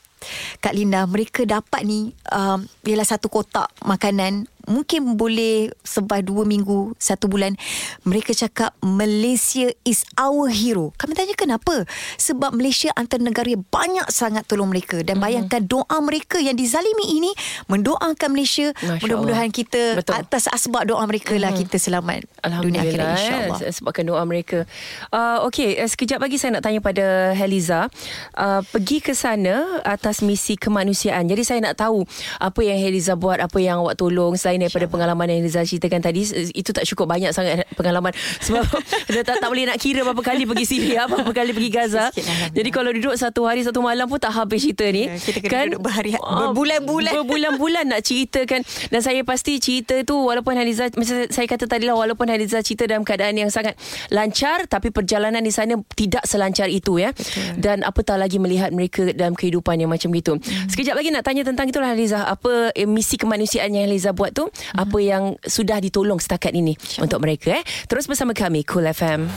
[0.60, 6.96] Kak Linda, mereka dapat ni um, ialah satu kotak makanan mungkin boleh sebab dua minggu,
[6.98, 7.54] satu bulan.
[8.02, 10.90] Mereka cakap Malaysia is our hero.
[10.98, 11.86] Kami tanya kenapa?
[12.18, 15.00] Sebab Malaysia antara negara yang banyak sangat tolong mereka.
[15.06, 15.86] Dan bayangkan mm-hmm.
[15.86, 17.30] doa mereka yang dizalimi ini
[17.70, 18.74] mendoakan Malaysia.
[18.74, 19.60] Masya Mudah-mudahan Allah.
[19.62, 20.14] kita Betul.
[20.18, 21.58] atas asbab doa mereka lah Mhm.
[21.62, 22.26] kita selamat
[22.58, 23.58] dunia akhirat insyaAllah.
[23.62, 24.66] eh, sebabkan doa mereka.
[25.14, 27.86] Uh, Okey, uh, sekejap lagi saya nak tanya pada Heliza.
[28.34, 31.30] Uh, pergi ke sana atas misi kemanusiaan.
[31.30, 32.02] Jadi saya nak tahu
[32.42, 36.24] apa yang Heliza buat, apa yang awak tolong selain daripada pengalaman yang Heliza ceritakan tadi.
[36.50, 38.10] Itu tak cukup banyak sangat pengalaman
[38.40, 38.64] sebab
[39.14, 42.08] dah tak, tak boleh nak kira berapa kali pergi Syria, berapa kali pergi Gaza.
[42.08, 42.56] Sikit-sikit, Alhamdulillah.
[42.56, 45.04] Jadi kalau duduk satu hari satu malam pun tak habis cerita ni.
[45.04, 47.12] Ya, kita kena duduk berhari- Ah, berbulan-bulan.
[47.14, 51.94] berbulan-bulan nak ceritakan dan saya pasti cerita tu walaupun Haliza macam saya kata tadi lah
[51.94, 53.76] walaupun Haliza cerita dalam keadaan yang sangat
[54.08, 57.58] lancar tapi perjalanan di sana tidak selancar itu ya Betul.
[57.58, 60.68] dan apatah lagi melihat mereka dalam kehidupan yang macam gitu Hmm.
[60.68, 64.39] sekejap lagi nak tanya tentang itulah Haliza apa eh, misi kemanusiaan yang Haliza buat tu
[64.48, 64.80] Hmm.
[64.80, 69.28] apa yang sudah ditolong setakat ini untuk mereka eh terus bersama kami Cool FM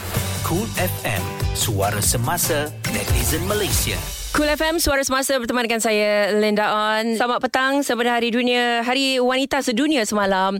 [0.43, 1.23] Cool FM,
[1.55, 4.22] suara semasa netizen Malaysia.
[4.33, 7.05] Cool FM Suara Semasa berteman dengan saya Linda On.
[7.13, 10.57] Selamat petang sebenarnya hari dunia Hari wanita sedunia semalam.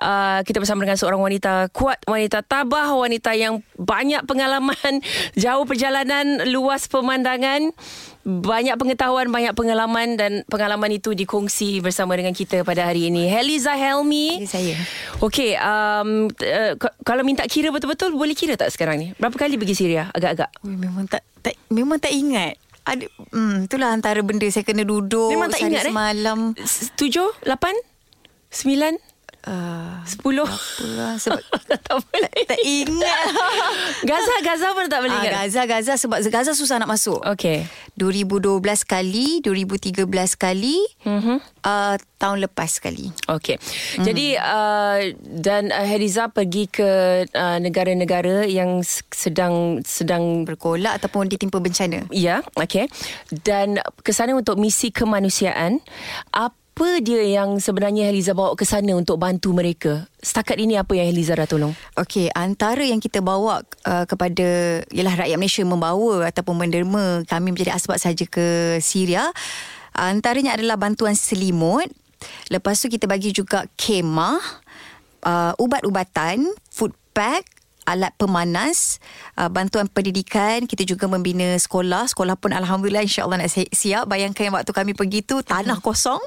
[0.00, 5.04] Uh, kita bersama dengan seorang wanita kuat, wanita tabah, wanita yang banyak pengalaman,
[5.36, 7.76] jauh perjalanan, luas pemandangan,
[8.24, 13.28] banyak pengetahuan, banyak pengalaman dan pengalaman itu dikongsi bersama dengan kita pada hari ini.
[13.28, 14.48] Heliza Helmi.
[14.48, 14.80] Ya, saya.
[15.20, 16.72] Okey, um, uh,
[17.04, 19.12] kalau minta kira betul-betul boleh kira tak sekarang ni?
[19.20, 20.64] Berapa kali pergi Syria agak-agak?
[20.64, 22.56] Memang tak, tak memang tak ingat.
[22.90, 25.94] Ada hmm, itulah antara benda saya kena duduk Memang tak ingat eh?
[25.94, 26.38] semalam.
[26.98, 27.30] Tujuh?
[27.46, 27.74] Lapan?
[28.50, 29.09] Sembilan?
[29.40, 30.44] Uh, Sepuluh?
[31.16, 31.40] sebab
[31.86, 32.28] tak boleh.
[32.44, 33.26] tak ingat.
[34.10, 35.32] Gaza, Gaza pun tak boleh Ah, ingat.
[35.34, 37.24] Gaza Gaza sebab Gaza susah nak masuk.
[37.24, 37.64] Okey.
[37.96, 41.40] 2012 kali, 2013 kali, Mhm.
[41.60, 43.08] uh, tahun lepas sekali.
[43.26, 43.56] Okey.
[43.96, 44.04] Hmm.
[44.04, 46.90] Jadi uh, dan uh, Heriza pergi ke
[47.26, 52.04] uh, negara-negara yang sedang sedang Berkolak ataupun ditimpa bencana.
[52.10, 52.92] Ya, okey.
[53.32, 55.80] Dan ke sana untuk misi kemanusiaan,
[56.30, 56.60] apa
[57.04, 60.08] dia yang sebenarnya Heliza bawa ke sana untuk bantu mereka?
[60.20, 61.76] Setakat ini apa yang Heliza dah tolong?
[61.96, 67.76] Okey, antara yang kita bawa uh, kepada ialah rakyat Malaysia membawa ataupun menderma kami menjadi
[67.76, 69.28] asbab saja ke Syria.
[69.92, 71.90] Antaranya adalah bantuan selimut.
[72.52, 74.40] Lepas tu kita bagi juga kemah,
[75.24, 79.00] uh, ubat-ubatan, food pack, alat pemanas,
[79.36, 82.08] uh, bantuan pendidikan, kita juga membina sekolah.
[82.08, 84.08] Sekolah pun alhamdulillah insya-Allah nak si- siap.
[84.08, 86.20] Bayangkan yang waktu kami pergi tu tanah kosong.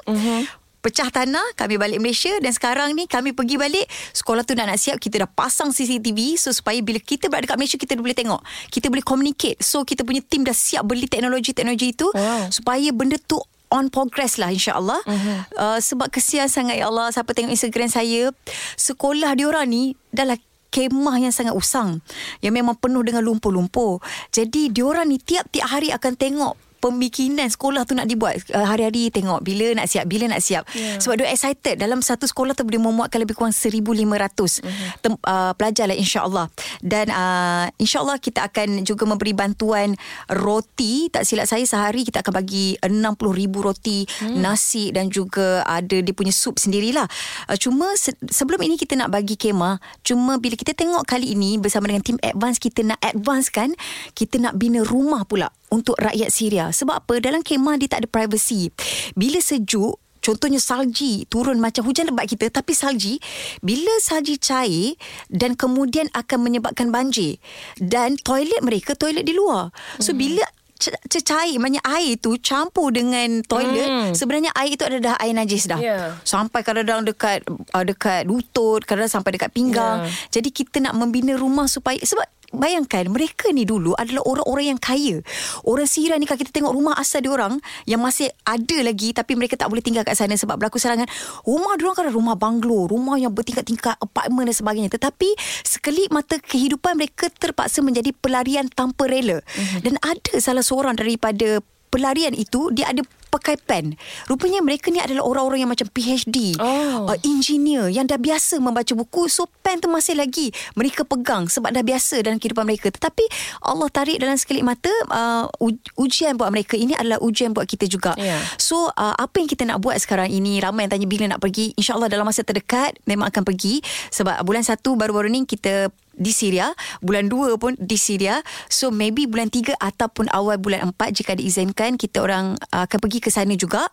[0.84, 4.76] Pecah tanah Kami balik Malaysia Dan sekarang ni Kami pergi balik Sekolah tu dah nak
[4.76, 8.44] siap Kita dah pasang CCTV So supaya bila kita berada dekat Malaysia Kita boleh tengok
[8.68, 12.52] Kita boleh communicate So kita punya tim dah siap Beli teknologi-teknologi itu Wow.
[12.52, 13.40] Supaya benda tu
[13.72, 15.38] On progress lah insyaAllah uh-huh.
[15.56, 18.28] uh, Sebab kesian sangat Ya Allah Siapa tengok Instagram saya
[18.76, 20.36] Sekolah diorang ni Dah lah
[20.74, 22.02] kemah yang sangat usang
[22.42, 24.02] yang memang penuh dengan lumpur-lumpur.
[24.34, 27.14] Jadi diorang ni tiap-tiap hari akan tengok pemikiran
[27.46, 30.98] sekolah tu nak dibuat uh, hari-hari tengok bila nak siap bila nak siap Ya.
[30.98, 34.86] sebab dia excited dalam satu sekolah tu boleh memuatkan lebih kurang 1500 Mhm.
[35.00, 36.46] tem- uh, pelajar lah insyaallah
[36.80, 39.96] dan uh, insyaallah kita akan juga memberi bantuan
[40.28, 43.16] roti tak silap saya sehari kita akan bagi 60000
[43.56, 44.40] roti Hmm.
[44.40, 47.06] nasi dan juga ada dia punya sup sendirilah
[47.46, 51.56] uh, cuma se- sebelum ini kita nak bagi kemah cuma bila kita tengok kali ini
[51.56, 53.70] bersama dengan tim advance kita nak advance kan
[54.12, 58.08] kita nak bina rumah pula untuk rakyat Syria sebab apa dalam kemah dia tak ada
[58.08, 58.70] privacy
[59.12, 63.20] bila sejuk Contohnya salji turun macam hujan lebat kita tapi salji
[63.60, 64.96] bila salji cair
[65.28, 67.36] dan kemudian akan menyebabkan banjir
[67.76, 69.68] dan toilet mereka toilet di luar.
[70.00, 70.40] So bila
[70.74, 74.12] c- c- cair maknanya air tu campur dengan toilet Hmm.
[74.16, 75.76] sebenarnya air itu adalah air najis dah.
[75.76, 76.16] Ya.
[76.24, 77.44] Sampai kadang-kadang dekat
[77.76, 80.08] uh, dekat lutut, kadang-kadang sampai dekat pinggang.
[80.08, 80.40] Ya.
[80.40, 85.24] Jadi kita nak membina rumah supaya sebab Bayangkan mereka ni dulu adalah orang-orang yang kaya.
[85.64, 89.38] Orang Syria ni kalau kita tengok rumah asal dia orang yang masih ada lagi tapi
[89.38, 91.08] mereka tak boleh tinggal kat sana sebab berlaku serangan.
[91.46, 94.90] Rumah dia orang kan rumah banglo, rumah yang bertingkat-tingkat, apartmen dan sebagainya.
[94.92, 95.28] Tetapi
[95.64, 99.40] sekelip mata kehidupan mereka terpaksa menjadi pelarian tanpa rela.
[99.40, 99.80] Mm-hmm.
[99.80, 101.62] Dan ada salah seorang daripada
[101.94, 103.98] pelarian itu dia ada pakai pen.
[104.30, 107.10] Rupanya mereka ni adalah orang-orang yang macam PhD, Oh.
[107.10, 109.26] uh, engineer yang dah biasa membaca buku.
[109.26, 112.94] So pen tu masih lagi mereka pegang sebab dah biasa dalam kehidupan mereka.
[112.94, 113.24] Tetapi
[113.66, 115.50] Allah tarik dalam sekelip mata uh,
[115.98, 116.78] ujian buat mereka.
[116.78, 118.14] Ini adalah ujian buat kita juga.
[118.14, 118.38] Ya.
[118.56, 121.74] So uh, apa yang kita nak buat sekarang ini ramai yang tanya bila nak pergi.
[121.74, 123.82] InsyaAllah dalam masa terdekat memang akan pergi.
[124.14, 126.72] Sebab bulan satu baru-baru ni kita di Syria
[127.02, 131.98] bulan 2 pun di Syria so maybe bulan 3 ataupun awal bulan 4 jika diizinkan
[132.00, 133.86] kita orang uh, akan pergi ke sana juga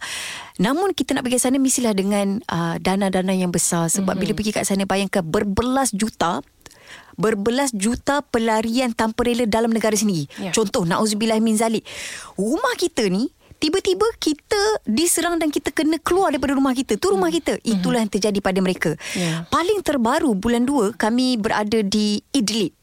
[0.62, 4.22] namun kita nak pergi ke sana mestilah dengan uh, dana-dana yang besar sebab mm-hmm.
[4.22, 6.46] bila pergi kat sana bayangkan berbelas juta
[7.20, 10.26] berbelas juta pelarian tanpa rela dalam negara sendiri.
[10.40, 10.52] Ya.
[10.56, 11.86] Contoh, na'udzubillah min zalik.
[12.40, 13.30] Rumah kita ni,
[13.62, 16.97] tiba-tiba kita diserang dan kita kena keluar daripada rumah kita.
[16.97, 17.62] Tu rumah kita.
[17.62, 18.97] Itulah yang terjadi pada mereka.
[19.13, 19.45] Ya.
[19.54, 22.74] Paling terbaru bulan 2 kami berada di Idlib.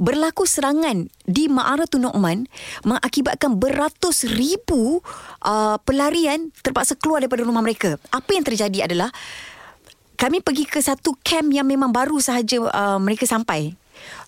[0.00, 2.46] Berlaku serangan di Ma'aratul Nu'man
[2.84, 5.00] mengakibatkan beratus ribu
[5.42, 8.00] uh, pelarian terpaksa keluar daripada rumah mereka.
[8.12, 9.10] Apa yang terjadi adalah
[10.16, 13.76] kami pergi ke satu camp yang memang baru sahaja uh, mereka sampai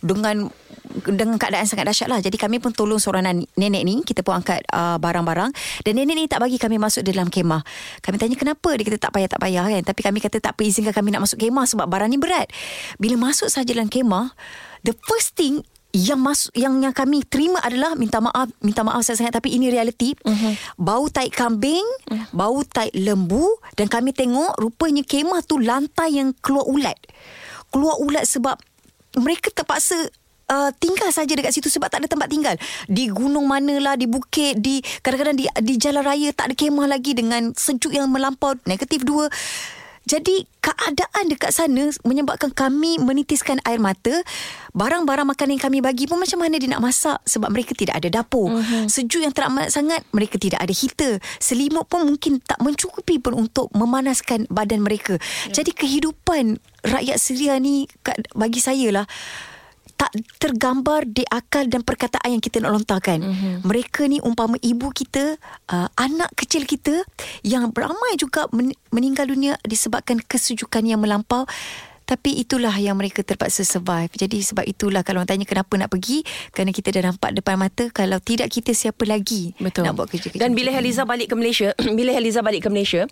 [0.01, 0.49] dengan
[0.89, 2.21] dengan keadaan sangat dahsyat lah.
[2.25, 4.01] Jadi kami pun tolong seorang nenek ni.
[4.03, 5.53] Kita pun angkat uh, barang-barang.
[5.85, 7.61] Dan nenek ni tak bagi kami masuk di dalam kemah.
[8.01, 8.73] Kami tanya kenapa?
[8.75, 9.83] Dia kata tak payah, tak payah kan.
[9.85, 12.49] Tapi kami kata tak apa izinkan kami nak masuk kemah sebab barang ni berat.
[12.97, 14.33] Bila masuk saja dalam kemah,
[14.83, 15.61] the first thing
[15.97, 20.13] yang masuk yang yang kami terima adalah minta maaf minta maaf sangat-sangat tapi ini realiti
[20.21, 20.77] uh-huh.
[20.77, 22.29] bau tai kambing uh.
[22.29, 27.01] bau tai lembu dan kami tengok rupanya kemah tu lantai yang keluar ulat
[27.73, 28.61] keluar ulat sebab
[29.21, 29.97] mereka terpaksa
[30.49, 32.57] Uh, tinggal saja dekat situ sebab tak ada tempat tinggal.
[32.89, 37.13] Di gunung manalah di bukit di kadang-kadang di di jalan raya tak ada kemah lagi
[37.13, 39.29] dengan sejuk yang melampau negatif dua
[40.09, 44.25] jadi keadaan dekat sana menyebabkan kami menitiskan air mata.
[44.73, 48.09] Barang-barang makanan yang kami bagi pun macam mana dia nak masak sebab mereka tidak ada
[48.09, 48.49] dapur.
[48.49, 48.89] Uh-huh.
[48.89, 51.21] Sejuk yang teramat sangat, mereka tidak ada heater.
[51.37, 55.21] Selimut pun mungkin tak mencukupi pun untuk memanaskan badan mereka.
[55.51, 55.61] Yeah.
[55.61, 56.57] Jadi kehidupan
[56.89, 59.07] rakyat Syria ni kat- bagi saya lah
[59.99, 63.19] tak tergambar di akal dan perkataan yang kita nak lontarkan.
[63.19, 63.55] Mm-hmm.
[63.67, 65.35] Mereka ni umpama ibu kita,
[65.75, 67.03] uh, anak kecil kita
[67.43, 71.51] yang ramai juga men- meninggal dunia disebabkan kesujukan yang melampau.
[72.09, 74.09] Tapi itulah yang mereka terpaksa survive.
[74.17, 76.25] Jadi sebab itulah kalau orang tanya kenapa nak pergi,
[76.57, 79.85] kerana kita dah nampak depan mata kalau tidak kita siapa lagi Betul.
[79.85, 80.41] nak buat kerja-kerja.
[80.41, 83.05] Dan bila Heliza balik ke Malaysia, bila Heliza balik ke Malaysia,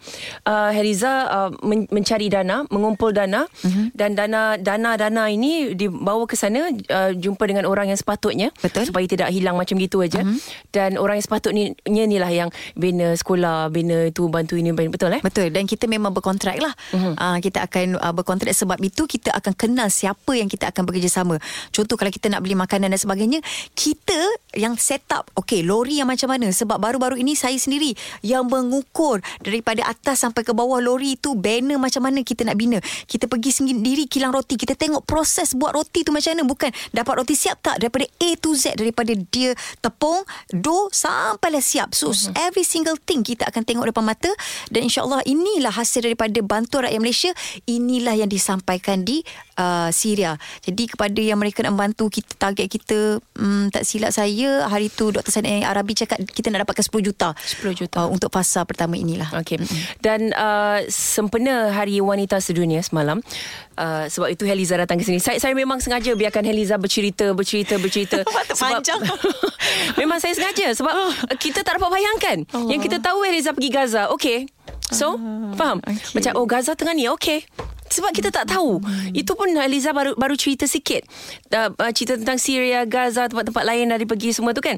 [0.48, 3.92] uh, Heliza uh, men- mencari dana, mengumpul dana uh-huh.
[3.92, 8.88] dan dana dana-dana ini dibawa ke sana uh, jumpa dengan orang yang sepatutnya Betul.
[8.88, 10.24] supaya tidak hilang macam gitu aja.
[10.24, 10.40] Uh-huh.
[10.72, 15.12] Dan orang yang sepatutnya ni lah yang bina sekolah, bina itu, bantu ini, bina, betul
[15.12, 15.20] eh?
[15.20, 16.72] Betul dan kita memang berkontrak lah.
[16.96, 17.12] Uh-huh.
[17.18, 21.42] Uh, kita akan uh, berkontrak sebab itu kita akan kenal siapa yang kita akan bekerjasama.
[21.74, 23.42] Contoh kalau kita nak beli makanan dan sebagainya,
[23.74, 24.16] kita
[24.54, 26.48] yang set up, okay, lori yang macam mana?
[26.48, 31.76] Sebab baru-baru ini saya sendiri yang mengukur daripada atas sampai ke bawah lori itu banner
[31.76, 32.78] macam mana kita nak bina.
[33.10, 36.44] Kita pergi sendiri kilang roti, kita tengok proses buat roti tu macam mana.
[36.46, 40.22] Bukan dapat roti siap tak daripada A to Z daripada dia tepung,
[40.52, 41.92] dough sampailah siap.
[41.92, 42.32] So uh-huh.
[42.36, 44.30] every single thing kita akan tengok depan mata
[44.70, 47.30] dan insyaAllah inilah hasil daripada bantuan rakyat Malaysia
[47.64, 49.24] inilah yang disampaikan sampaikan di
[49.58, 50.36] uh, Syria.
[50.62, 55.10] Jadi kepada yang mereka nak bantu kita target kita um, tak silap saya hari tu
[55.10, 55.32] Dr.
[55.32, 57.28] Sani Arabi cakap kita nak dapatkan 10 juta.
[57.34, 58.06] 10 juta.
[58.06, 59.32] Uh, untuk fasa pertama inilah.
[59.40, 59.60] Okey.
[60.00, 63.20] Dan uh, sempena Hari Wanita Sedunia semalam,
[63.80, 65.18] uh, sebab itu Heliza datang ke sini.
[65.18, 68.18] Saya saya memang sengaja biarkan Heliza bercerita, bercerita, bercerita.
[68.62, 69.00] Panjang.
[70.00, 70.92] memang saya sengaja sebab
[71.40, 72.36] kita tak dapat bayangkan.
[72.56, 72.68] Oh.
[72.68, 74.12] Yang kita tahu Heliza pergi Gaza.
[74.12, 74.48] Okey.
[74.86, 75.18] So,
[75.58, 75.82] faham?
[75.82, 76.14] Ah, okey.
[76.14, 77.10] Macam oh Gaza tengah ni.
[77.10, 77.42] Okey.
[77.86, 78.82] Sebab kita tak tahu.
[78.82, 79.14] Hmm.
[79.14, 81.06] Itu pun Liza baru baru cerita sikit.
[81.54, 84.74] Uh, uh, cerita tentang Syria, Gaza, tempat-tempat lain dari pergi semua tu kan.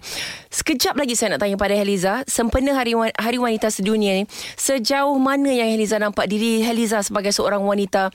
[0.53, 4.25] Sekejap lagi saya nak tanya pada Heliza, sempena Hari Hari Wanita Sedunia ni,
[4.59, 8.13] sejauh mana yang Heliza nampak diri Heliza sebagai seorang wanita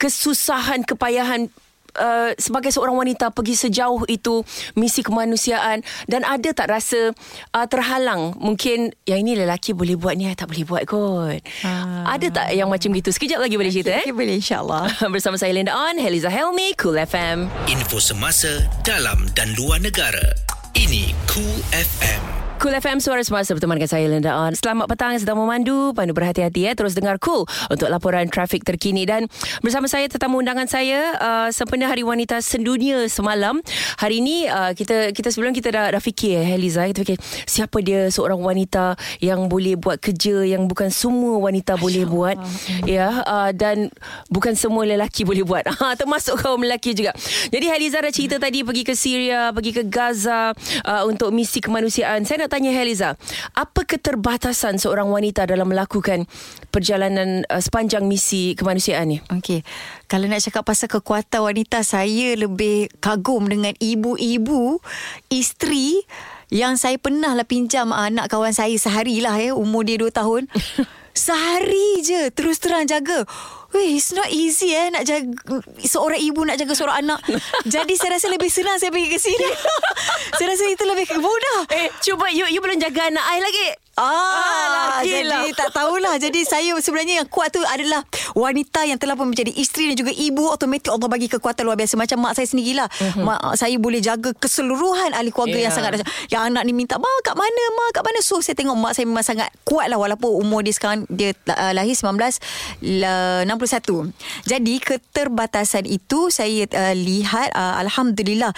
[0.00, 1.52] kesusahan, kepayahan
[1.92, 7.10] Uh, sebagai seorang wanita pergi sejauh itu misi kemanusiaan dan ada tak rasa
[7.50, 12.14] uh, terhalang mungkin yang ini lelaki boleh buat ni tak boleh buat kot Ah.
[12.14, 14.86] ada tak yang macam gitu sekejap lagi boleh cerita eh Okay, boleh insyaAllah.
[15.14, 18.48] Bersama saya Linda On Heliza Helmi Cool FM Info semasa
[18.80, 20.34] dalam dan luar negara.
[20.72, 22.49] Ini Cool FM.
[22.60, 24.52] Cool FM Suara Semasa bertemankan saya Linda On.
[24.52, 25.96] Selamat petang sedang memandu.
[25.96, 29.08] Pandu berhati-hati ya Terus dengar Cool Untuk laporan trafik terkini.
[29.08, 29.32] Dan
[29.64, 33.64] bersama saya tetamu undangan saya uh, Sempena Hari Wanita Sedunia semalam.
[33.96, 37.16] Hari ini uh, kita kita sebelum kita dah, dah fikir eh, Heliza Kita fikir
[37.48, 38.92] Siapa dia seorang wanita
[39.24, 42.36] Yang boleh buat kerja Yang bukan semua wanita boleh buat.
[42.84, 43.88] Ya uh, Dan
[44.28, 45.64] bukan semua lelaki boleh buat.
[45.64, 47.16] Ha, Termasuk kaum lelaki juga.
[47.48, 50.52] Jadi Heliza dah cerita tadi Pergi ke Syria Pergi ke Gaza
[50.84, 52.28] uh, Untuk misi kemanusiaan.
[52.28, 53.14] Saya nak tanya Heliza
[53.54, 56.26] Apa keterbatasan seorang wanita Dalam melakukan
[56.74, 59.62] Perjalanan uh, Sepanjang misi kemanusiaan ni Okey.
[60.10, 64.82] Kalau nak cakap pasal kekuatan wanita, saya lebih kagum dengan ibu-ibu,
[65.30, 66.02] isteri
[66.50, 70.50] yang saya pernah lah pinjam anak kawan saya sehari lah ya, umur dia 2 tahun.
[71.10, 73.26] Sehari je terus terang jaga.
[73.70, 77.20] Weh, it's not easy eh nak jaga seorang ibu nak jaga seorang anak.
[77.66, 79.48] Jadi saya rasa lebih senang saya pergi ke sini.
[80.38, 81.60] saya rasa itu lebih mudah.
[81.70, 83.66] Eh cuba you, you belum jaga anak I lagi
[83.98, 85.42] Ah, jadi lah.
[85.52, 86.14] tak tahulah.
[86.16, 88.00] Jadi saya sebenarnya yang kuat tu adalah
[88.32, 90.46] wanita yang telah pun menjadi isteri dan juga ibu.
[90.46, 91.98] Automatik Allah bagi kekuatan luar biasa.
[91.98, 92.86] Macam mak saya sendirilah.
[92.86, 93.26] Uh-huh.
[93.26, 95.66] Mak saya boleh jaga keseluruhan ahli keluarga Yeah.
[95.66, 97.64] yang sangat yang anak ni minta, "Ma, kat mana?
[97.76, 100.72] Ma, kat mana?" So saya tengok mak saya memang sangat kuat lah walaupun umur dia
[100.72, 104.14] sekarang dia uh, lahir 1961.
[104.46, 108.54] Jadi keterbatasan itu saya uh, lihat uh, alhamdulillah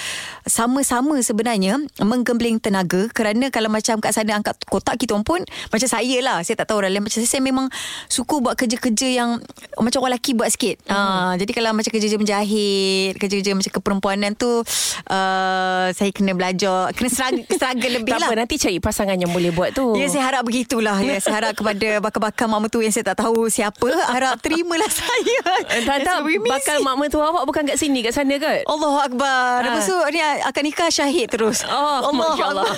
[0.47, 5.89] sama-sama sebenarnya menggembling tenaga kerana kalau macam kat sana angkat kotak kita orang pun macam
[5.89, 7.71] saya lah saya tak tahu orang lain macam saya, saya memang
[8.11, 9.39] suka buat kerja-kerja yang
[9.79, 10.93] macam orang lelaki buat sikit mm.
[10.93, 17.09] uh, jadi kalau macam kerja-kerja menjahit kerja-kerja macam keperempuanan tu uh, saya kena belajar kena
[17.09, 20.25] struggle, struggle lebih Tak lah apa nanti cari pasangan yang boleh buat tu Ya saya
[20.33, 24.41] harap begitulah ya, Saya harap kepada bakal-bakal mak mentua Yang saya tak tahu siapa Harap
[24.41, 25.39] terimalah saya
[25.73, 26.53] Eh, Tak tak Sebagai misi.
[26.53, 29.61] Bakal mak mentua awak Bukan kat sini Kat sana ke Allahu Akbar.
[29.63, 29.67] Ah.
[29.69, 31.65] Lepas tu ni akan nikah syahid terus.
[31.69, 32.71] Oh, Masya Allah.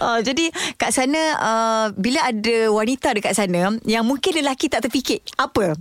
[0.00, 5.20] uh, jadi kat sana uh, bila ada wanita dekat sana yang mungkin lelaki tak terfikir
[5.36, 5.76] apa.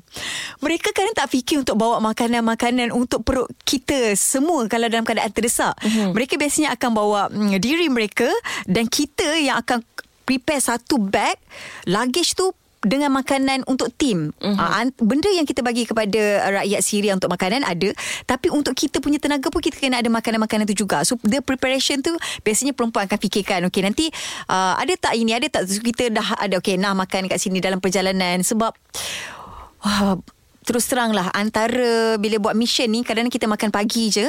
[0.59, 5.75] Mereka kadang tak fikir untuk bawa makanan-makanan untuk perut kita semua kalau dalam keadaan terdesak.
[5.81, 6.11] Uh-huh.
[6.11, 8.27] Mereka biasanya akan bawa mm, diri mereka
[8.67, 9.83] dan kita yang akan
[10.25, 11.37] prepare satu bag
[11.85, 12.51] luggage tu
[12.85, 14.29] dengan makanan untuk tim.
[14.37, 14.53] Uh-huh.
[14.53, 17.89] Uh, benda yang kita bagi kepada rakyat Syria untuk makanan ada,
[18.29, 21.01] tapi untuk kita punya tenaga pun kita kena ada makanan-makanan tu juga.
[21.01, 22.13] So the preparation tu
[22.45, 24.05] biasanya perempuan akan fikirkan, okey nanti
[24.47, 27.57] uh, ada tak ini, ada tak so, kita dah ada okey nah makan kat sini
[27.57, 28.77] dalam perjalanan sebab
[29.81, 30.19] wah
[30.65, 34.25] Terus terang lah Antara Bila buat mission ni Kadang-kadang kita makan pagi je.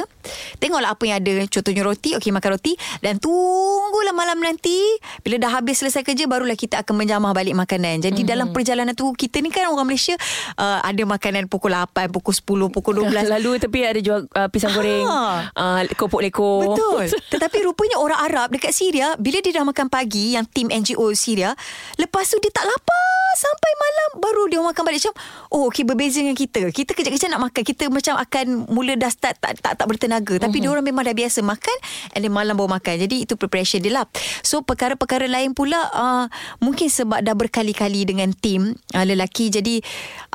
[0.61, 2.77] Tengoklah apa yang ada Contohnya roti Okey makan roti.
[3.01, 4.77] Dan tunggulah malam nanti
[5.25, 8.05] Bila dah habis selesai kerja Barulah kita akan menjamah balik makanan.
[8.05, 8.29] Jadi mm-hmm.
[8.29, 10.13] dalam perjalanan tu Kita ni kan orang Malaysia
[10.61, 14.71] uh, Ada makanan pukul 8 Pukul 10 Pukul 12 Lalu tepi ada jual uh, pisang
[14.77, 15.49] goreng Ah.
[15.57, 16.77] uh, Kopok leko.
[16.77, 17.09] Betul.
[17.33, 21.57] Tetapi rupanya orang Arab Dekat Syria Bila dia dah makan pagi Yang tim NGO Syria
[21.97, 25.01] Lepas tu dia tak lapar Sampai malam Baru dia makan balik.
[25.01, 25.15] Macam
[25.49, 26.61] Oh okay berbeza dengan kita.
[26.75, 27.63] Kita kejap-kejap nak makan.
[27.63, 30.35] Kita macam akan Mula dah start Tak tak, tak bertenaga.
[30.35, 31.77] Tapi dia orang memang dah biasa makan
[32.11, 32.99] And then malam baru makan.
[33.07, 34.05] Jadi itu preparation dia lah.
[34.43, 36.25] So perkara-perkara lain pula uh,
[36.59, 39.47] Mungkin sebab dah berkali-kali Dengan tim uh, Lelaki.
[39.47, 39.79] Jadi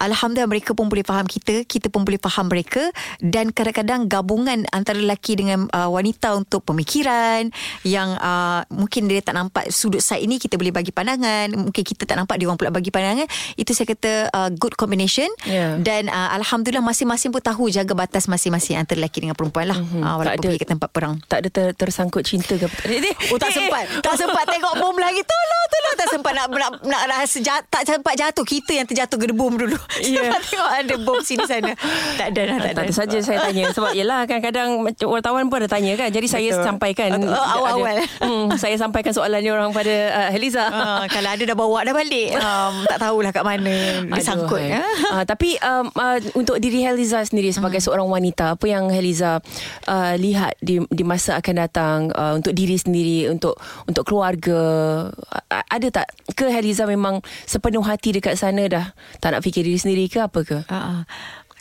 [0.01, 1.69] Alhamdulillah mereka pun boleh faham kita.
[1.69, 2.89] Kita pun boleh faham mereka.
[3.21, 7.53] Dan kadang-kadang Gabungan antara lelaki dengan uh, wanita Untuk pemikiran
[7.85, 11.53] Yang uh, Mungkin dia tak nampak Sudut side ini Kita boleh bagi pandangan.
[11.53, 13.29] Mungkin kita tak nampak Dia orang pula bagi pandangan.
[13.61, 15.29] Itu saya kata uh, good combination.
[15.45, 15.77] Ya.
[15.83, 19.77] Dan uh, alhamdulillah masing-masing pun tahu jaga batas masing-masing antara lelaki dengan perempuan lah.
[19.77, 19.99] Mm-hmm.
[19.99, 21.15] Uh, Tak walaupun ada- pergi ke tempat perang.
[21.25, 22.79] Tak ada ter, tersangkut cinta ke apa?
[22.85, 26.71] Eh, Oh tak sempat Tak sempat tengok bom lagi Tolong tolong Tak sempat nak nak,
[26.85, 30.23] nak rasa jat, Tak sempat jatuh Kita yang terjatuh ke bom dulu Ya.
[30.29, 31.73] Sempat tengok ada bom sini sana
[32.15, 34.69] Tak ada dah Tak ada saja saya tanya Sebab yelah kadang-kadang
[35.03, 36.65] Wartawan pun ada tanya kan Jadi saya Betul.
[36.65, 37.97] sampaikan Oh, awal-awal.
[37.97, 41.79] ada- hmm, Saya sampaikan soalan dia orang pada uh, Heliza Ah, kalau ada dah bawa
[41.83, 43.75] dah balik um, Tak tahulah kat mana
[44.05, 44.85] Dia sangkut Aduh, ya.
[45.11, 47.87] uh, Tapi um, uh, Untuk diri Heliza sendiri Sebagai Hmm.
[47.89, 49.41] seorang wanita Apa yang Heliza
[49.87, 54.61] uh, Lihat di, di masa akan datang uh, Untuk diri sendiri Untuk untuk keluarga?
[55.09, 56.07] Uh, Ada tak?
[56.35, 58.93] Ke Heliza memang Sepenuh hati dekat sana dah?
[59.19, 60.59] Tak nak fikir diri sendiri ke apa ke?
[60.69, 61.01] Ah, ah.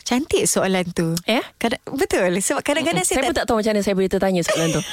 [0.02, 1.14] Cantik soalan tu.
[1.24, 1.46] Ya?
[1.56, 2.34] Kadang, Betul.
[2.36, 4.82] Sebab kadang-kadang saya saya, pun tak tahu macam mana Saya boleh tertanya soalan tu.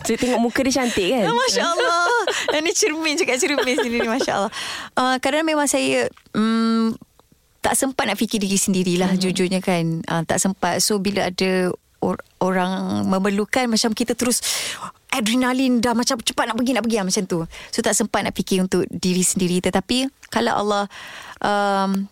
[0.00, 1.26] Saya tengok muka dia cantik kan?
[1.28, 2.08] Ah, Masya Allah
[2.48, 4.52] Dan ni cermin cakap cermin sendiri Masya Allah
[4.96, 6.96] uh, Kadang memang saya um,
[7.60, 9.20] Tak sempat nak fikir diri sendirilah hmm.
[9.20, 14.40] Jujurnya kan uh, Tak sempat So bila ada or, Orang memerlukan Macam kita terus
[15.10, 17.38] Adrenalin dah macam cepat nak pergi nak pergi lah, macam tu.
[17.74, 20.84] So tak sempat nak fikir untuk diri sendiri tetapi kalau Allah
[21.42, 22.06] um,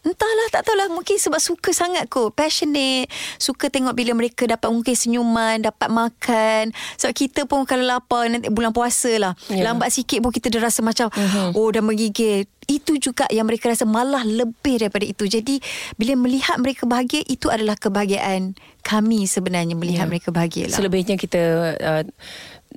[0.00, 4.96] Entahlah tak tahulah mungkin sebab suka sangat kot passionate suka tengok bila mereka dapat mungkin
[4.96, 9.60] senyuman dapat makan sebab kita pun kalau lapar nanti bulan puasa lah yeah.
[9.60, 11.52] lambat sikit pun kita dah rasa macam uh-huh.
[11.52, 15.60] oh dah menggigil itu juga yang mereka rasa malah lebih daripada itu jadi
[16.00, 20.08] bila melihat mereka bahagia itu adalah kebahagiaan kami sebenarnya melihat Ya.
[20.08, 21.42] mereka bahagia lah Selebihnya kita
[21.76, 22.02] uh,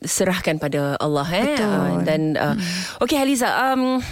[0.04, 1.72] serahkan pada Allah eh Betul.
[1.72, 3.04] Uh, dan uh, hmm.
[3.08, 4.04] okey Haliza um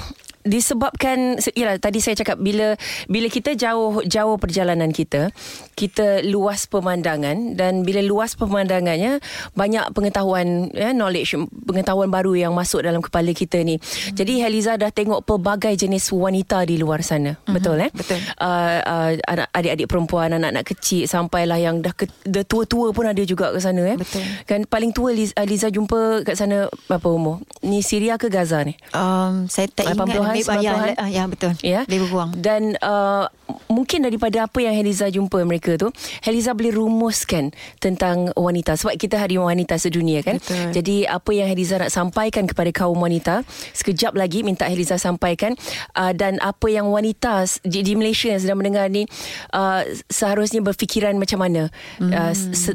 [0.43, 2.75] disebabkan se- yalah tadi saya cakap bila
[3.07, 5.29] bila kita jauh jauh perjalanan kita
[5.77, 9.21] kita luas pemandangan dan bila luas pemandangannya
[9.53, 14.17] banyak pengetahuan ya knowledge pengetahuan baru yang masuk dalam kepala kita ni hmm.
[14.17, 17.53] jadi Haliza dah tengok pelbagai jenis wanita di luar sana hmm.
[17.53, 18.19] betul eh betul.
[18.41, 23.51] uh, uh, adik-adik perempuan anak-anak kecil sampailah yang dah, ke, dah tua-tua pun ada juga
[23.53, 24.23] ke sana eh Betul.
[24.47, 28.75] kan paling tua Liza, Liza jumpa kat sana berapa umur ni Syria ke Gaza ni
[28.95, 30.87] um, saya tak 80-an, ingat Lebih- ya, 90-an?
[30.95, 31.81] ya, ya betul Ya.
[31.85, 33.25] lebih kurang Dan uh,
[33.67, 35.91] mungkin daripada apa yang Heliza jumpa mereka tu,
[36.23, 40.39] Heliza boleh rumuskan tentang wanita sebab kita hari wanita sedunia kan.
[40.39, 40.71] Betul.
[40.71, 43.43] Jadi apa yang Heliza nak sampaikan kepada kaum wanita,
[43.75, 45.55] sekejap lagi minta Heliza sampaikan
[45.95, 49.03] uh, dan apa yang wanita di, di Malaysia yang sedang mendengar ni
[49.51, 51.67] uh, seharusnya berfikiran macam mana.
[51.99, 52.11] Hmm.
[52.11, 52.71] Uh, se,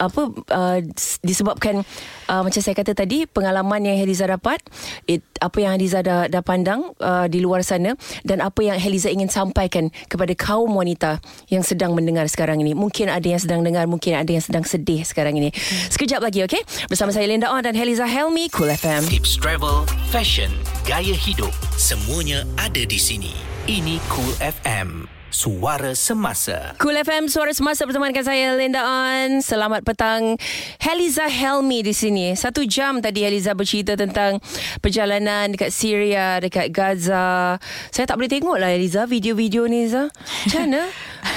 [0.00, 0.22] apa
[0.52, 0.78] uh,
[1.20, 1.84] disebabkan
[2.28, 4.64] uh, macam saya kata tadi pengalaman yang Heliza dapat,
[5.04, 9.10] it, apa yang Heliza dah, dah pandang uh, di luar sana dan apa yang Heliza
[9.10, 12.72] ingin sampaikan kepada kaum wanita yang sedang mendengar sekarang ini.
[12.74, 15.50] Mungkin ada yang sedang dengar, mungkin ada yang sedang sedih sekarang ini.
[15.92, 16.62] Sekejap lagi, okey?
[16.86, 19.06] Bersama saya Linda On dan Heliza Helmi, Cool FM.
[19.06, 20.50] Tips travel, fashion,
[20.86, 23.34] gaya hidup, semuanya ada di sini.
[23.68, 25.17] Ini Cool FM.
[25.28, 26.72] Suara semasa.
[26.80, 29.44] Cool FM Suara Semasa bersama dengan saya Linda On.
[29.44, 30.40] Selamat petang.
[30.80, 32.32] Heliza Helmi di sini.
[32.32, 34.40] Satu jam tadi Heliza bercerita tentang
[34.80, 37.60] perjalanan dekat Syria, dekat Gaza.
[37.92, 40.08] Saya tak boleh tengok lah Heliza video-video ni Liza.
[40.48, 40.82] Macam mana?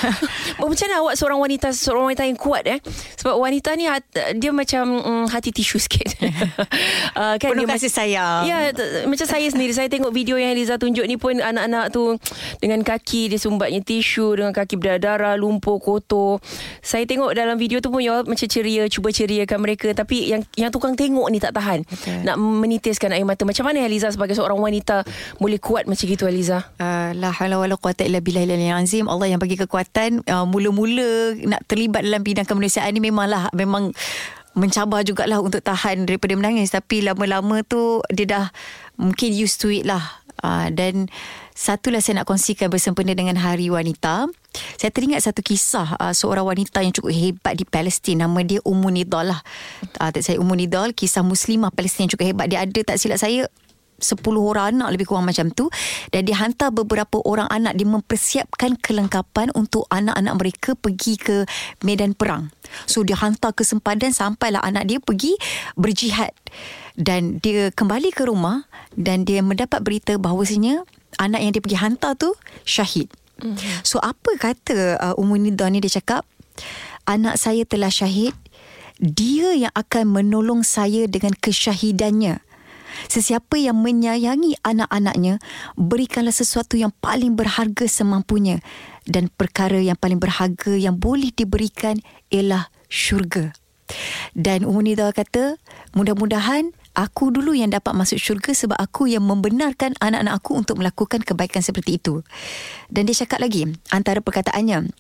[0.64, 2.80] Macam mana awak seorang wanita seorang wanita yang kuat eh?
[3.20, 3.92] Sebab wanita ni
[4.40, 6.16] dia macam mm, hati tisu sikit.
[7.20, 8.48] uh, kan Penuh dia kasih sayang.
[8.48, 12.16] Ya, t- macam saya sendiri saya tengok video yang Eliza tunjuk ni pun anak-anak tu
[12.64, 16.40] dengan kaki dia sumbatnya tisu dengan kaki berdarah, lumpur, kotor.
[16.82, 20.72] Saya tengok dalam video tu pun ya macam ceria, cuba ceriakan mereka tapi yang yang
[20.72, 21.84] tukang tengok ni tak tahan.
[21.86, 22.24] Betul.
[22.26, 23.44] Nak menitiskan air mata.
[23.44, 25.04] Macam mana Eliza sebagai seorang wanita
[25.42, 26.72] boleh kuat macam gitu Eliza?
[26.78, 29.06] Uh, la haula wala quwata illa billahil aliyil azim.
[29.10, 33.92] Allah yang bagi kekuatan uh, mula-mula nak terlibat dalam bidang kemanusiaan ni memanglah memang
[34.52, 38.46] mencabar jugalah untuk tahan daripada menangis tapi lama-lama tu dia dah
[39.00, 40.20] mungkin used to it lah.
[40.42, 41.06] Uh, dan
[41.56, 44.28] satulah saya nak kongsikan bersempena dengan Hari Wanita.
[44.76, 48.24] Saya teringat satu kisah uh, seorang wanita yang cukup hebat di Palestin.
[48.24, 49.42] Nama dia Ummu Nidal lah.
[50.02, 52.46] Uh, tak saya Ummu Nidal, kisah muslimah Palestin yang cukup hebat.
[52.52, 53.48] Dia ada tak silap saya
[54.02, 55.70] 10 orang anak lebih kurang macam tu
[56.10, 61.46] dan dia hantar beberapa orang anak dia mempersiapkan kelengkapan untuk anak-anak mereka pergi ke
[61.86, 62.50] medan perang.
[62.90, 65.38] So dia hantar ke sempadan sampailah anak dia pergi
[65.78, 66.34] berjihad
[66.98, 70.84] dan dia kembali ke rumah dan dia mendapat berita bahawasanya
[71.20, 72.32] anak yang dia pergi hantar tu
[72.64, 73.12] syahid.
[73.42, 73.82] Mm-hmm.
[73.84, 76.24] So apa kata uh, Ummu Nida ni dia cakap
[77.10, 78.38] anak saya telah syahid
[79.02, 82.38] dia yang akan menolong saya dengan kesyahidannya.
[83.10, 85.42] Sesiapa yang menyayangi anak-anaknya,
[85.74, 88.62] berikanlah sesuatu yang paling berharga semampunya.
[89.10, 91.98] Dan perkara yang paling berharga yang boleh diberikan
[92.30, 93.58] ialah syurga.
[94.38, 95.58] Dan Ummu Nida kata,
[95.98, 101.24] mudah-mudahan Aku dulu yang dapat masuk syurga sebab aku yang membenarkan anak-anak aku untuk melakukan
[101.24, 102.20] kebaikan seperti itu.
[102.92, 103.64] Dan dia cakap lagi,
[103.96, 104.92] antara perkataannya,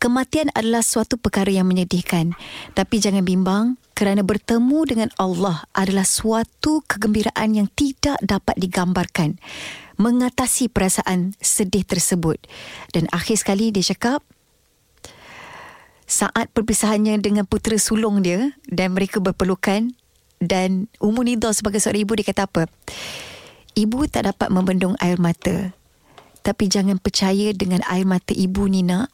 [0.00, 2.32] Kematian adalah suatu perkara yang menyedihkan.
[2.72, 9.36] Tapi jangan bimbang kerana bertemu dengan Allah adalah suatu kegembiraan yang tidak dapat digambarkan.
[10.00, 12.40] Mengatasi perasaan sedih tersebut.
[12.96, 14.24] Dan akhir sekali dia cakap,
[16.08, 19.92] saat perpisahannya dengan putera sulung dia dan mereka berpelukan
[20.40, 22.64] dan Ummu Nida sebagai seorang ibu dia kata apa?
[23.76, 25.76] Ibu tak dapat membendung air mata.
[26.40, 29.12] Tapi jangan percaya dengan air mata ibu ni nak.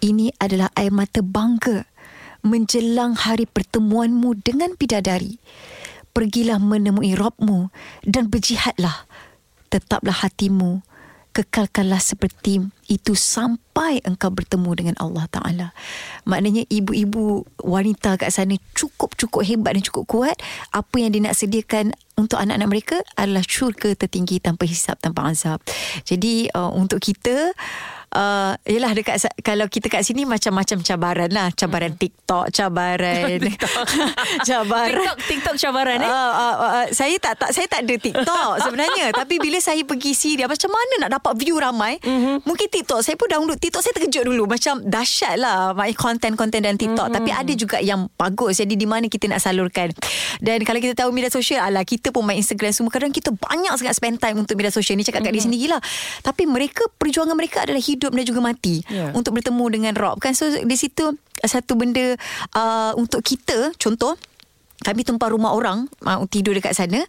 [0.00, 1.84] Ini adalah air mata bangga
[2.40, 5.36] menjelang hari pertemuanmu dengan bidadari.
[6.16, 7.68] Pergilah menemui Robmu
[8.08, 9.04] dan berjihadlah.
[9.68, 10.80] Tetaplah hatimu
[11.36, 15.68] kekalkanlah seperti itu sampai engkau bertemu dengan Allah Ta'ala.
[16.26, 20.36] Maknanya ibu-ibu wanita kat sana cukup-cukup hebat dan cukup kuat.
[20.74, 25.62] Apa yang dia nak sediakan untuk anak-anak mereka adalah syurga tertinggi tanpa hisap, tanpa azab.
[26.02, 27.54] Jadi uh, untuk kita
[28.14, 31.52] uh, yelah dekat kalau kita kat sini macam-macam cabaran lah.
[31.54, 32.00] Cabaran hmm.
[32.00, 33.38] TikTok cabaran
[34.48, 36.10] cabaran TikTok TikTok cabaran eh?
[36.10, 39.06] Uh, uh, uh, saya tak tak saya tak ada TikTok sebenarnya.
[39.20, 41.98] Tapi bila saya pergi Syria macam mana nak dapat view ramai?
[42.00, 42.48] Mm-hmm.
[42.48, 44.48] mungkin TikTok saya pun download TikTok saya terkejut dulu.
[44.48, 47.10] Macam dahsyat lah my content-content dan TikTok.
[47.10, 47.16] Mm-hmm.
[47.20, 48.62] tapi ada juga yang bagus.
[48.62, 49.92] Jadi di mana kita nak salurkan.
[50.40, 52.90] Dan kalau kita tahu media sosial ala kita pun main Instagram semua.
[52.90, 54.96] Kadang kita banyak sangat spend time untuk media sosial.
[54.96, 55.34] Ni cakap mm-hmm.
[55.34, 55.78] kat di sini gila
[56.24, 59.12] tapi mereka perjuangan mereka adalah hidup hidup dan juga mati yeah.
[59.12, 61.12] untuk bertemu dengan Rob kan so di situ
[61.44, 62.16] satu benda
[62.56, 64.16] uh, untuk kita contoh
[64.80, 67.04] kami tumpah rumah orang uh, tidur dekat sana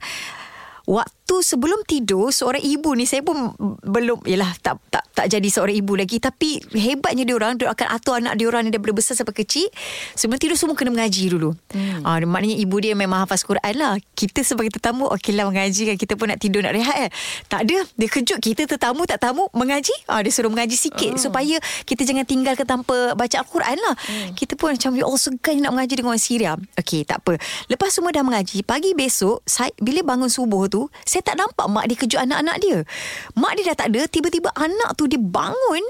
[0.84, 3.56] waktu sebelum tidur seorang ibu ni saya pun
[3.88, 7.88] belum yalah tak tak tak jadi seorang ibu lagi tapi hebatnya dia orang dia akan
[7.94, 9.72] atur anak dia orang ni daripada besar sampai kecil
[10.20, 11.56] sebelum tidur semua kena mengaji dulu.
[11.72, 12.04] Hmm.
[12.04, 13.96] Ah maknanya ibu dia memang hafaz Quran lah.
[14.18, 17.12] Kita sebagai tetamu okeylah mengaji kan kita pun nak tidur nak rehat eh.
[17.48, 19.94] Tak ada dia kejut kita tetamu tak tamu mengaji.
[20.10, 21.22] Ah dia suruh mengaji sikit oh.
[21.22, 23.96] supaya kita jangan tinggalkan tanpa baca Al-Quran lah.
[23.96, 24.34] Hmm.
[24.34, 26.52] Kita pun macam ya Allah segan nak mengaji dengan orang Syria.
[26.82, 27.38] Okey tak apa.
[27.70, 31.86] Lepas semua dah mengaji pagi besok saya bila bangun subuh tu saya tak nampak mak
[31.88, 32.78] dia kejut anak-anak dia.
[33.38, 35.82] Mak dia dah tak ada, tiba-tiba anak tu dia bangun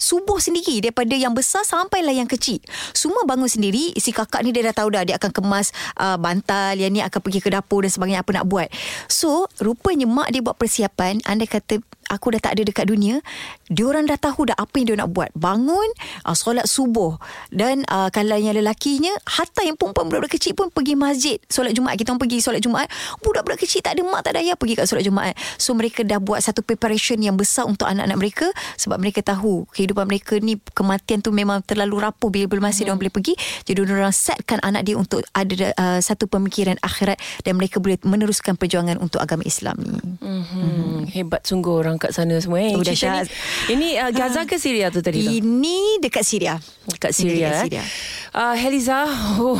[0.00, 2.56] subuh sendiri daripada yang besar sampailah yang kecil.
[2.96, 3.92] Semua bangun sendiri.
[4.00, 7.20] Si kakak ni dia dah tahu dah dia akan kemas uh, bantal, yang ni akan
[7.20, 8.72] pergi ke dapur dan sebagainya apa nak buat.
[9.12, 13.22] So, rupanya mak dia buat persiapan, anda kata aku dah tak ada dekat dunia
[13.70, 15.88] diorang dah tahu dah apa yang dia nak buat bangun
[16.26, 17.14] uh, solat subuh
[17.54, 21.94] dan uh, kalau yang lelakinya hatta yang perempuan budak-budak kecil pun pergi masjid solat Jumaat
[21.94, 22.90] kita orang pergi solat Jumaat
[23.22, 26.18] budak-budak kecil tak ada mak tak ada ayah pergi kat solat Jumaat so mereka dah
[26.18, 31.22] buat satu preparation yang besar untuk anak-anak mereka sebab mereka tahu kehidupan mereka ni kematian
[31.22, 32.86] tu memang terlalu rapuh bila belum masih hmm.
[32.90, 37.54] diorang boleh pergi jadi diorang setkan anak dia untuk ada uh, satu pemikiran akhirat dan
[37.54, 40.42] mereka boleh meneruskan perjuangan untuk agama Islam ni hmm.
[40.50, 41.00] Hmm.
[41.06, 42.72] hebat sungguh orang kat sana semua eh.
[42.72, 43.28] Oh, dahsyat.
[43.68, 45.28] Ini uh, Gaza ke Syria tu tadi tu?
[45.28, 46.56] Ini dekat Syria.
[46.88, 47.52] Dekat Syria.
[47.52, 47.84] Dekat Syria.
[47.84, 48.18] Eh.
[48.30, 49.10] Uh, Heliza,
[49.42, 49.58] oh.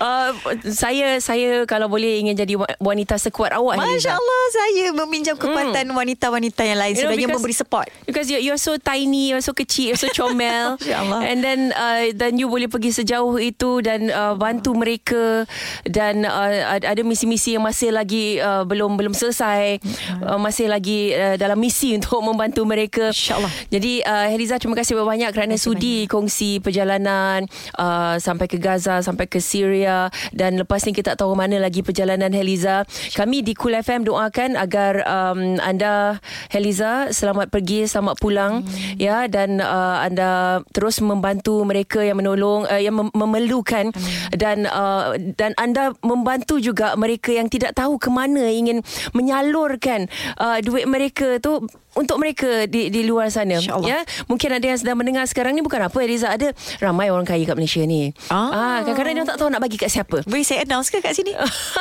[0.00, 0.32] uh,
[0.64, 3.76] saya saya kalau boleh ingin jadi wanita sekuat awak.
[3.76, 5.96] Masya Allah, saya meminjam kekuatan hmm.
[5.96, 7.92] wanita-wanita yang lain sebenarnya memberi support.
[8.08, 10.80] Because you you're so tiny, you're so kecil, you're so comel,
[11.30, 15.44] and then uh, then you boleh pergi sejauh itu dan uh, bantu mereka
[15.84, 19.84] dan uh, ada misi-misi yang masih lagi uh, belum belum selesai,
[20.24, 23.12] uh, masih lagi uh, dalam misi untuk membantu mereka.
[23.12, 23.52] InsyaAllah.
[23.68, 26.10] Jadi uh, Heliza terima kasih banyak kerana sudi banyak.
[26.10, 27.44] kongsi perjalanan
[27.76, 31.84] uh, sampai ke Gaza, sampai ke Syria dan lepas ni kita tak tahu mana lagi
[31.84, 32.88] perjalanan Heliza.
[33.12, 38.96] Kami di Cool FM doakan agar um, anda Heliza selamat pergi, selamat pulang hmm.
[38.96, 44.32] ya dan uh, anda terus membantu mereka yang menolong uh, yang mem- memerlukan hmm.
[44.38, 48.80] dan uh, dan anda membantu juga mereka yang tidak tahu ke mana ingin
[49.12, 50.06] menyalurkan
[50.38, 53.60] uh, duit mereka tu untuk mereka di di luar sana.
[53.84, 54.00] Ya?
[54.24, 57.52] Mungkin ada yang sedang mendengar sekarang ni bukan apa Eliza ada ramai orang kaya kat
[57.52, 58.16] Malaysia ni.
[58.32, 60.24] Ah, ah kadang-kadang dia tak tahu nak bagi kat siapa.
[60.24, 61.36] Boleh saya announce ke kat sini?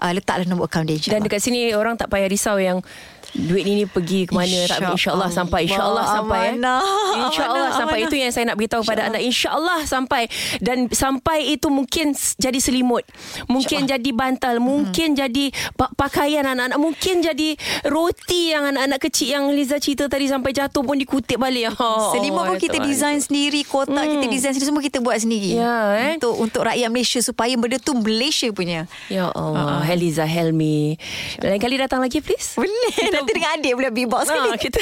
[0.00, 2.80] uh, letaklah nombor akaun dia Dan dekat sini orang tak payah risau yang
[3.32, 6.16] duit ni, ni pergi ke mana tak Insya insyaallah sampai insyaallah Allah.
[6.20, 7.20] sampai eh.
[7.22, 8.08] Insyaallah sampai Amanah.
[8.12, 10.28] itu yang saya nak beritahu pada anak insyaallah sampai
[10.60, 13.04] dan sampai itu mungkin jadi selimut
[13.48, 17.56] mungkin jadi bantal mungkin jadi pa- pakaian anak-anak mungkin jadi
[17.88, 22.44] roti yang anak-anak kecil yang Liza cerita tadi sampai jatuh pun dikutip balik oh, Selimut
[22.48, 25.56] pun kita design sendiri, kotak kita design sendiri semua kita buat sendiri.
[25.56, 26.10] Ya, eh.
[26.20, 28.84] Untuk untuk rakyat Malaysia supaya benda tu Malaysia punya.
[29.08, 29.86] Ya Allah, uh-huh.
[29.86, 30.96] Heliza Helmi.
[31.40, 32.56] Lain kali datang lagi please.
[32.58, 33.21] Boleh.
[33.22, 34.58] Nanti dengan adik boleh beatbox Ha, sekali.
[34.60, 34.80] kita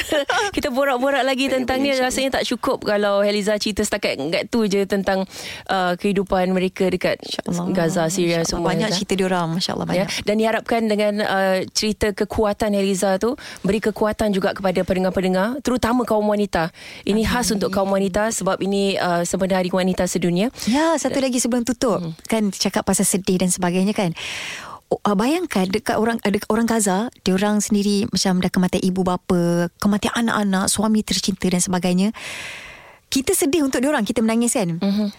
[0.51, 4.83] kita borak-borak lagi tentang ni rasanya tak cukup kalau Heliza cerita setakat kat tu je
[4.83, 5.23] tentang
[5.67, 7.65] uh, kehidupan mereka dekat InsyaAllah.
[7.71, 8.67] Gaza, Syria semua.
[8.67, 8.97] Banyak Heliza.
[8.97, 9.47] cerita diorang.
[9.53, 10.07] Masya Allah Ya, banyak.
[10.23, 16.25] dan diharapkan dengan uh, cerita kekuatan Eliza tu beri kekuatan juga kepada pendengar-pendengar terutama kaum
[16.25, 16.73] wanita.
[17.03, 20.49] Ini khas untuk kaum wanita sebab ini uh, sempena Hari Wanita Sedunia.
[20.65, 22.01] Ya, satu lagi sebelum tutup.
[22.01, 22.17] Hmm.
[22.25, 24.15] Kan cakap pasal sedih dan sebagainya kan.
[24.91, 29.71] Uh, bayangkan dekat orang dekat orang Gaza, dia orang sendiri macam dah kematian ibu bapa,
[29.79, 32.11] kematian anak-anak, suami tercinta dan sebagainya.
[33.07, 34.83] Kita sedih untuk dia orang, kita menangis kan.
[34.83, 35.09] Mm-hmm.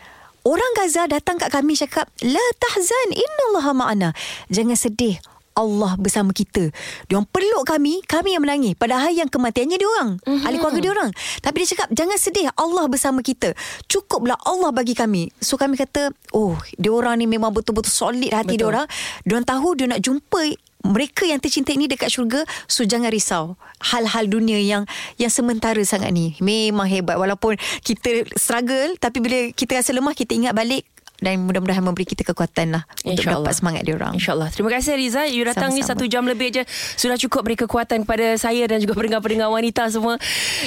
[0.44, 4.10] Orang Gaza datang kat kami cakap, "La tahzan, innallaha ma'ana."
[4.52, 5.16] Jangan sedih.
[5.52, 6.72] Allah bersama kita.
[7.08, 8.74] Dia orang peluk kami, kami yang menangis.
[8.76, 10.46] Padahal yang kematiannya dia orang, mm-hmm.
[10.46, 11.10] ahli keluarga dia orang.
[11.44, 13.54] Tapi dia cakap, "Jangan sedih, Allah bersama kita."
[13.86, 15.30] Cukuplah Allah bagi kami.
[15.38, 18.60] So kami kata, "Oh, dia orang ni memang betul-betul solid hati Betul.
[18.60, 18.86] dia orang.
[19.24, 20.40] Dia orang tahu dia nak jumpa
[20.82, 24.82] mereka yang tercinta ini dekat syurga so jangan risau hal-hal dunia yang
[25.14, 27.54] yang sementara sangat ni memang hebat walaupun
[27.86, 30.82] kita struggle tapi bila kita rasa lemah kita ingat balik
[31.22, 33.46] dan mudah-mudahan memberi kita kekuatan lah untuk InsyaAllah.
[33.46, 34.48] dapat semangat dia orang InsyaAllah.
[34.50, 35.22] Terima kasih Riza.
[35.24, 36.02] You datang ni Sama-sama.
[36.02, 36.62] satu jam lebih je.
[36.98, 40.18] Sudah cukup beri kekuatan kepada saya dan juga pendengar-pendengar wanita semua.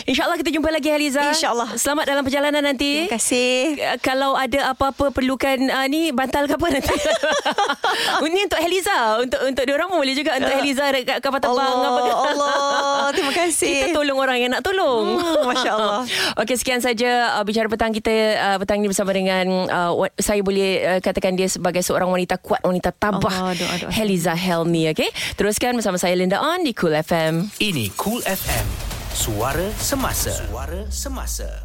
[0.03, 1.21] InsyaAllah kita jumpa lagi Haliza.
[1.27, 1.75] InsyaAllah.
[1.75, 3.05] Selamat dalam perjalanan nanti.
[3.05, 6.95] terima kasih Uh, Kalau ada apa-apa perlukan uh, ni bantal ke apa nanti.
[8.25, 11.59] Ini untuk Heliza, untuk untuk dia orang pun boleh juga untuk Heliza dekat kapal terbang
[11.59, 12.01] Allah, apa.
[12.31, 12.55] Allah.
[13.11, 13.91] Terima kasih.
[13.91, 15.19] Kita tolong orang yang nak tolong.
[15.19, 16.01] Hmm, Masya Allah.
[16.41, 20.85] Okey sekian saja uh, bicara petang kita uh, petang ini bersama dengan uh, saya boleh
[20.85, 23.49] uh, katakan dia sebagai seorang wanita kuat, wanita tabah.
[23.49, 23.89] Allah, doa, doa.
[23.89, 25.09] Heliza Helmi, okey.
[25.33, 27.49] Teruskan bersama saya Linda On di Cool FM.
[27.57, 28.65] Ini Cool FM.
[29.15, 30.29] Suara semasa.
[30.45, 31.64] Suara semasa.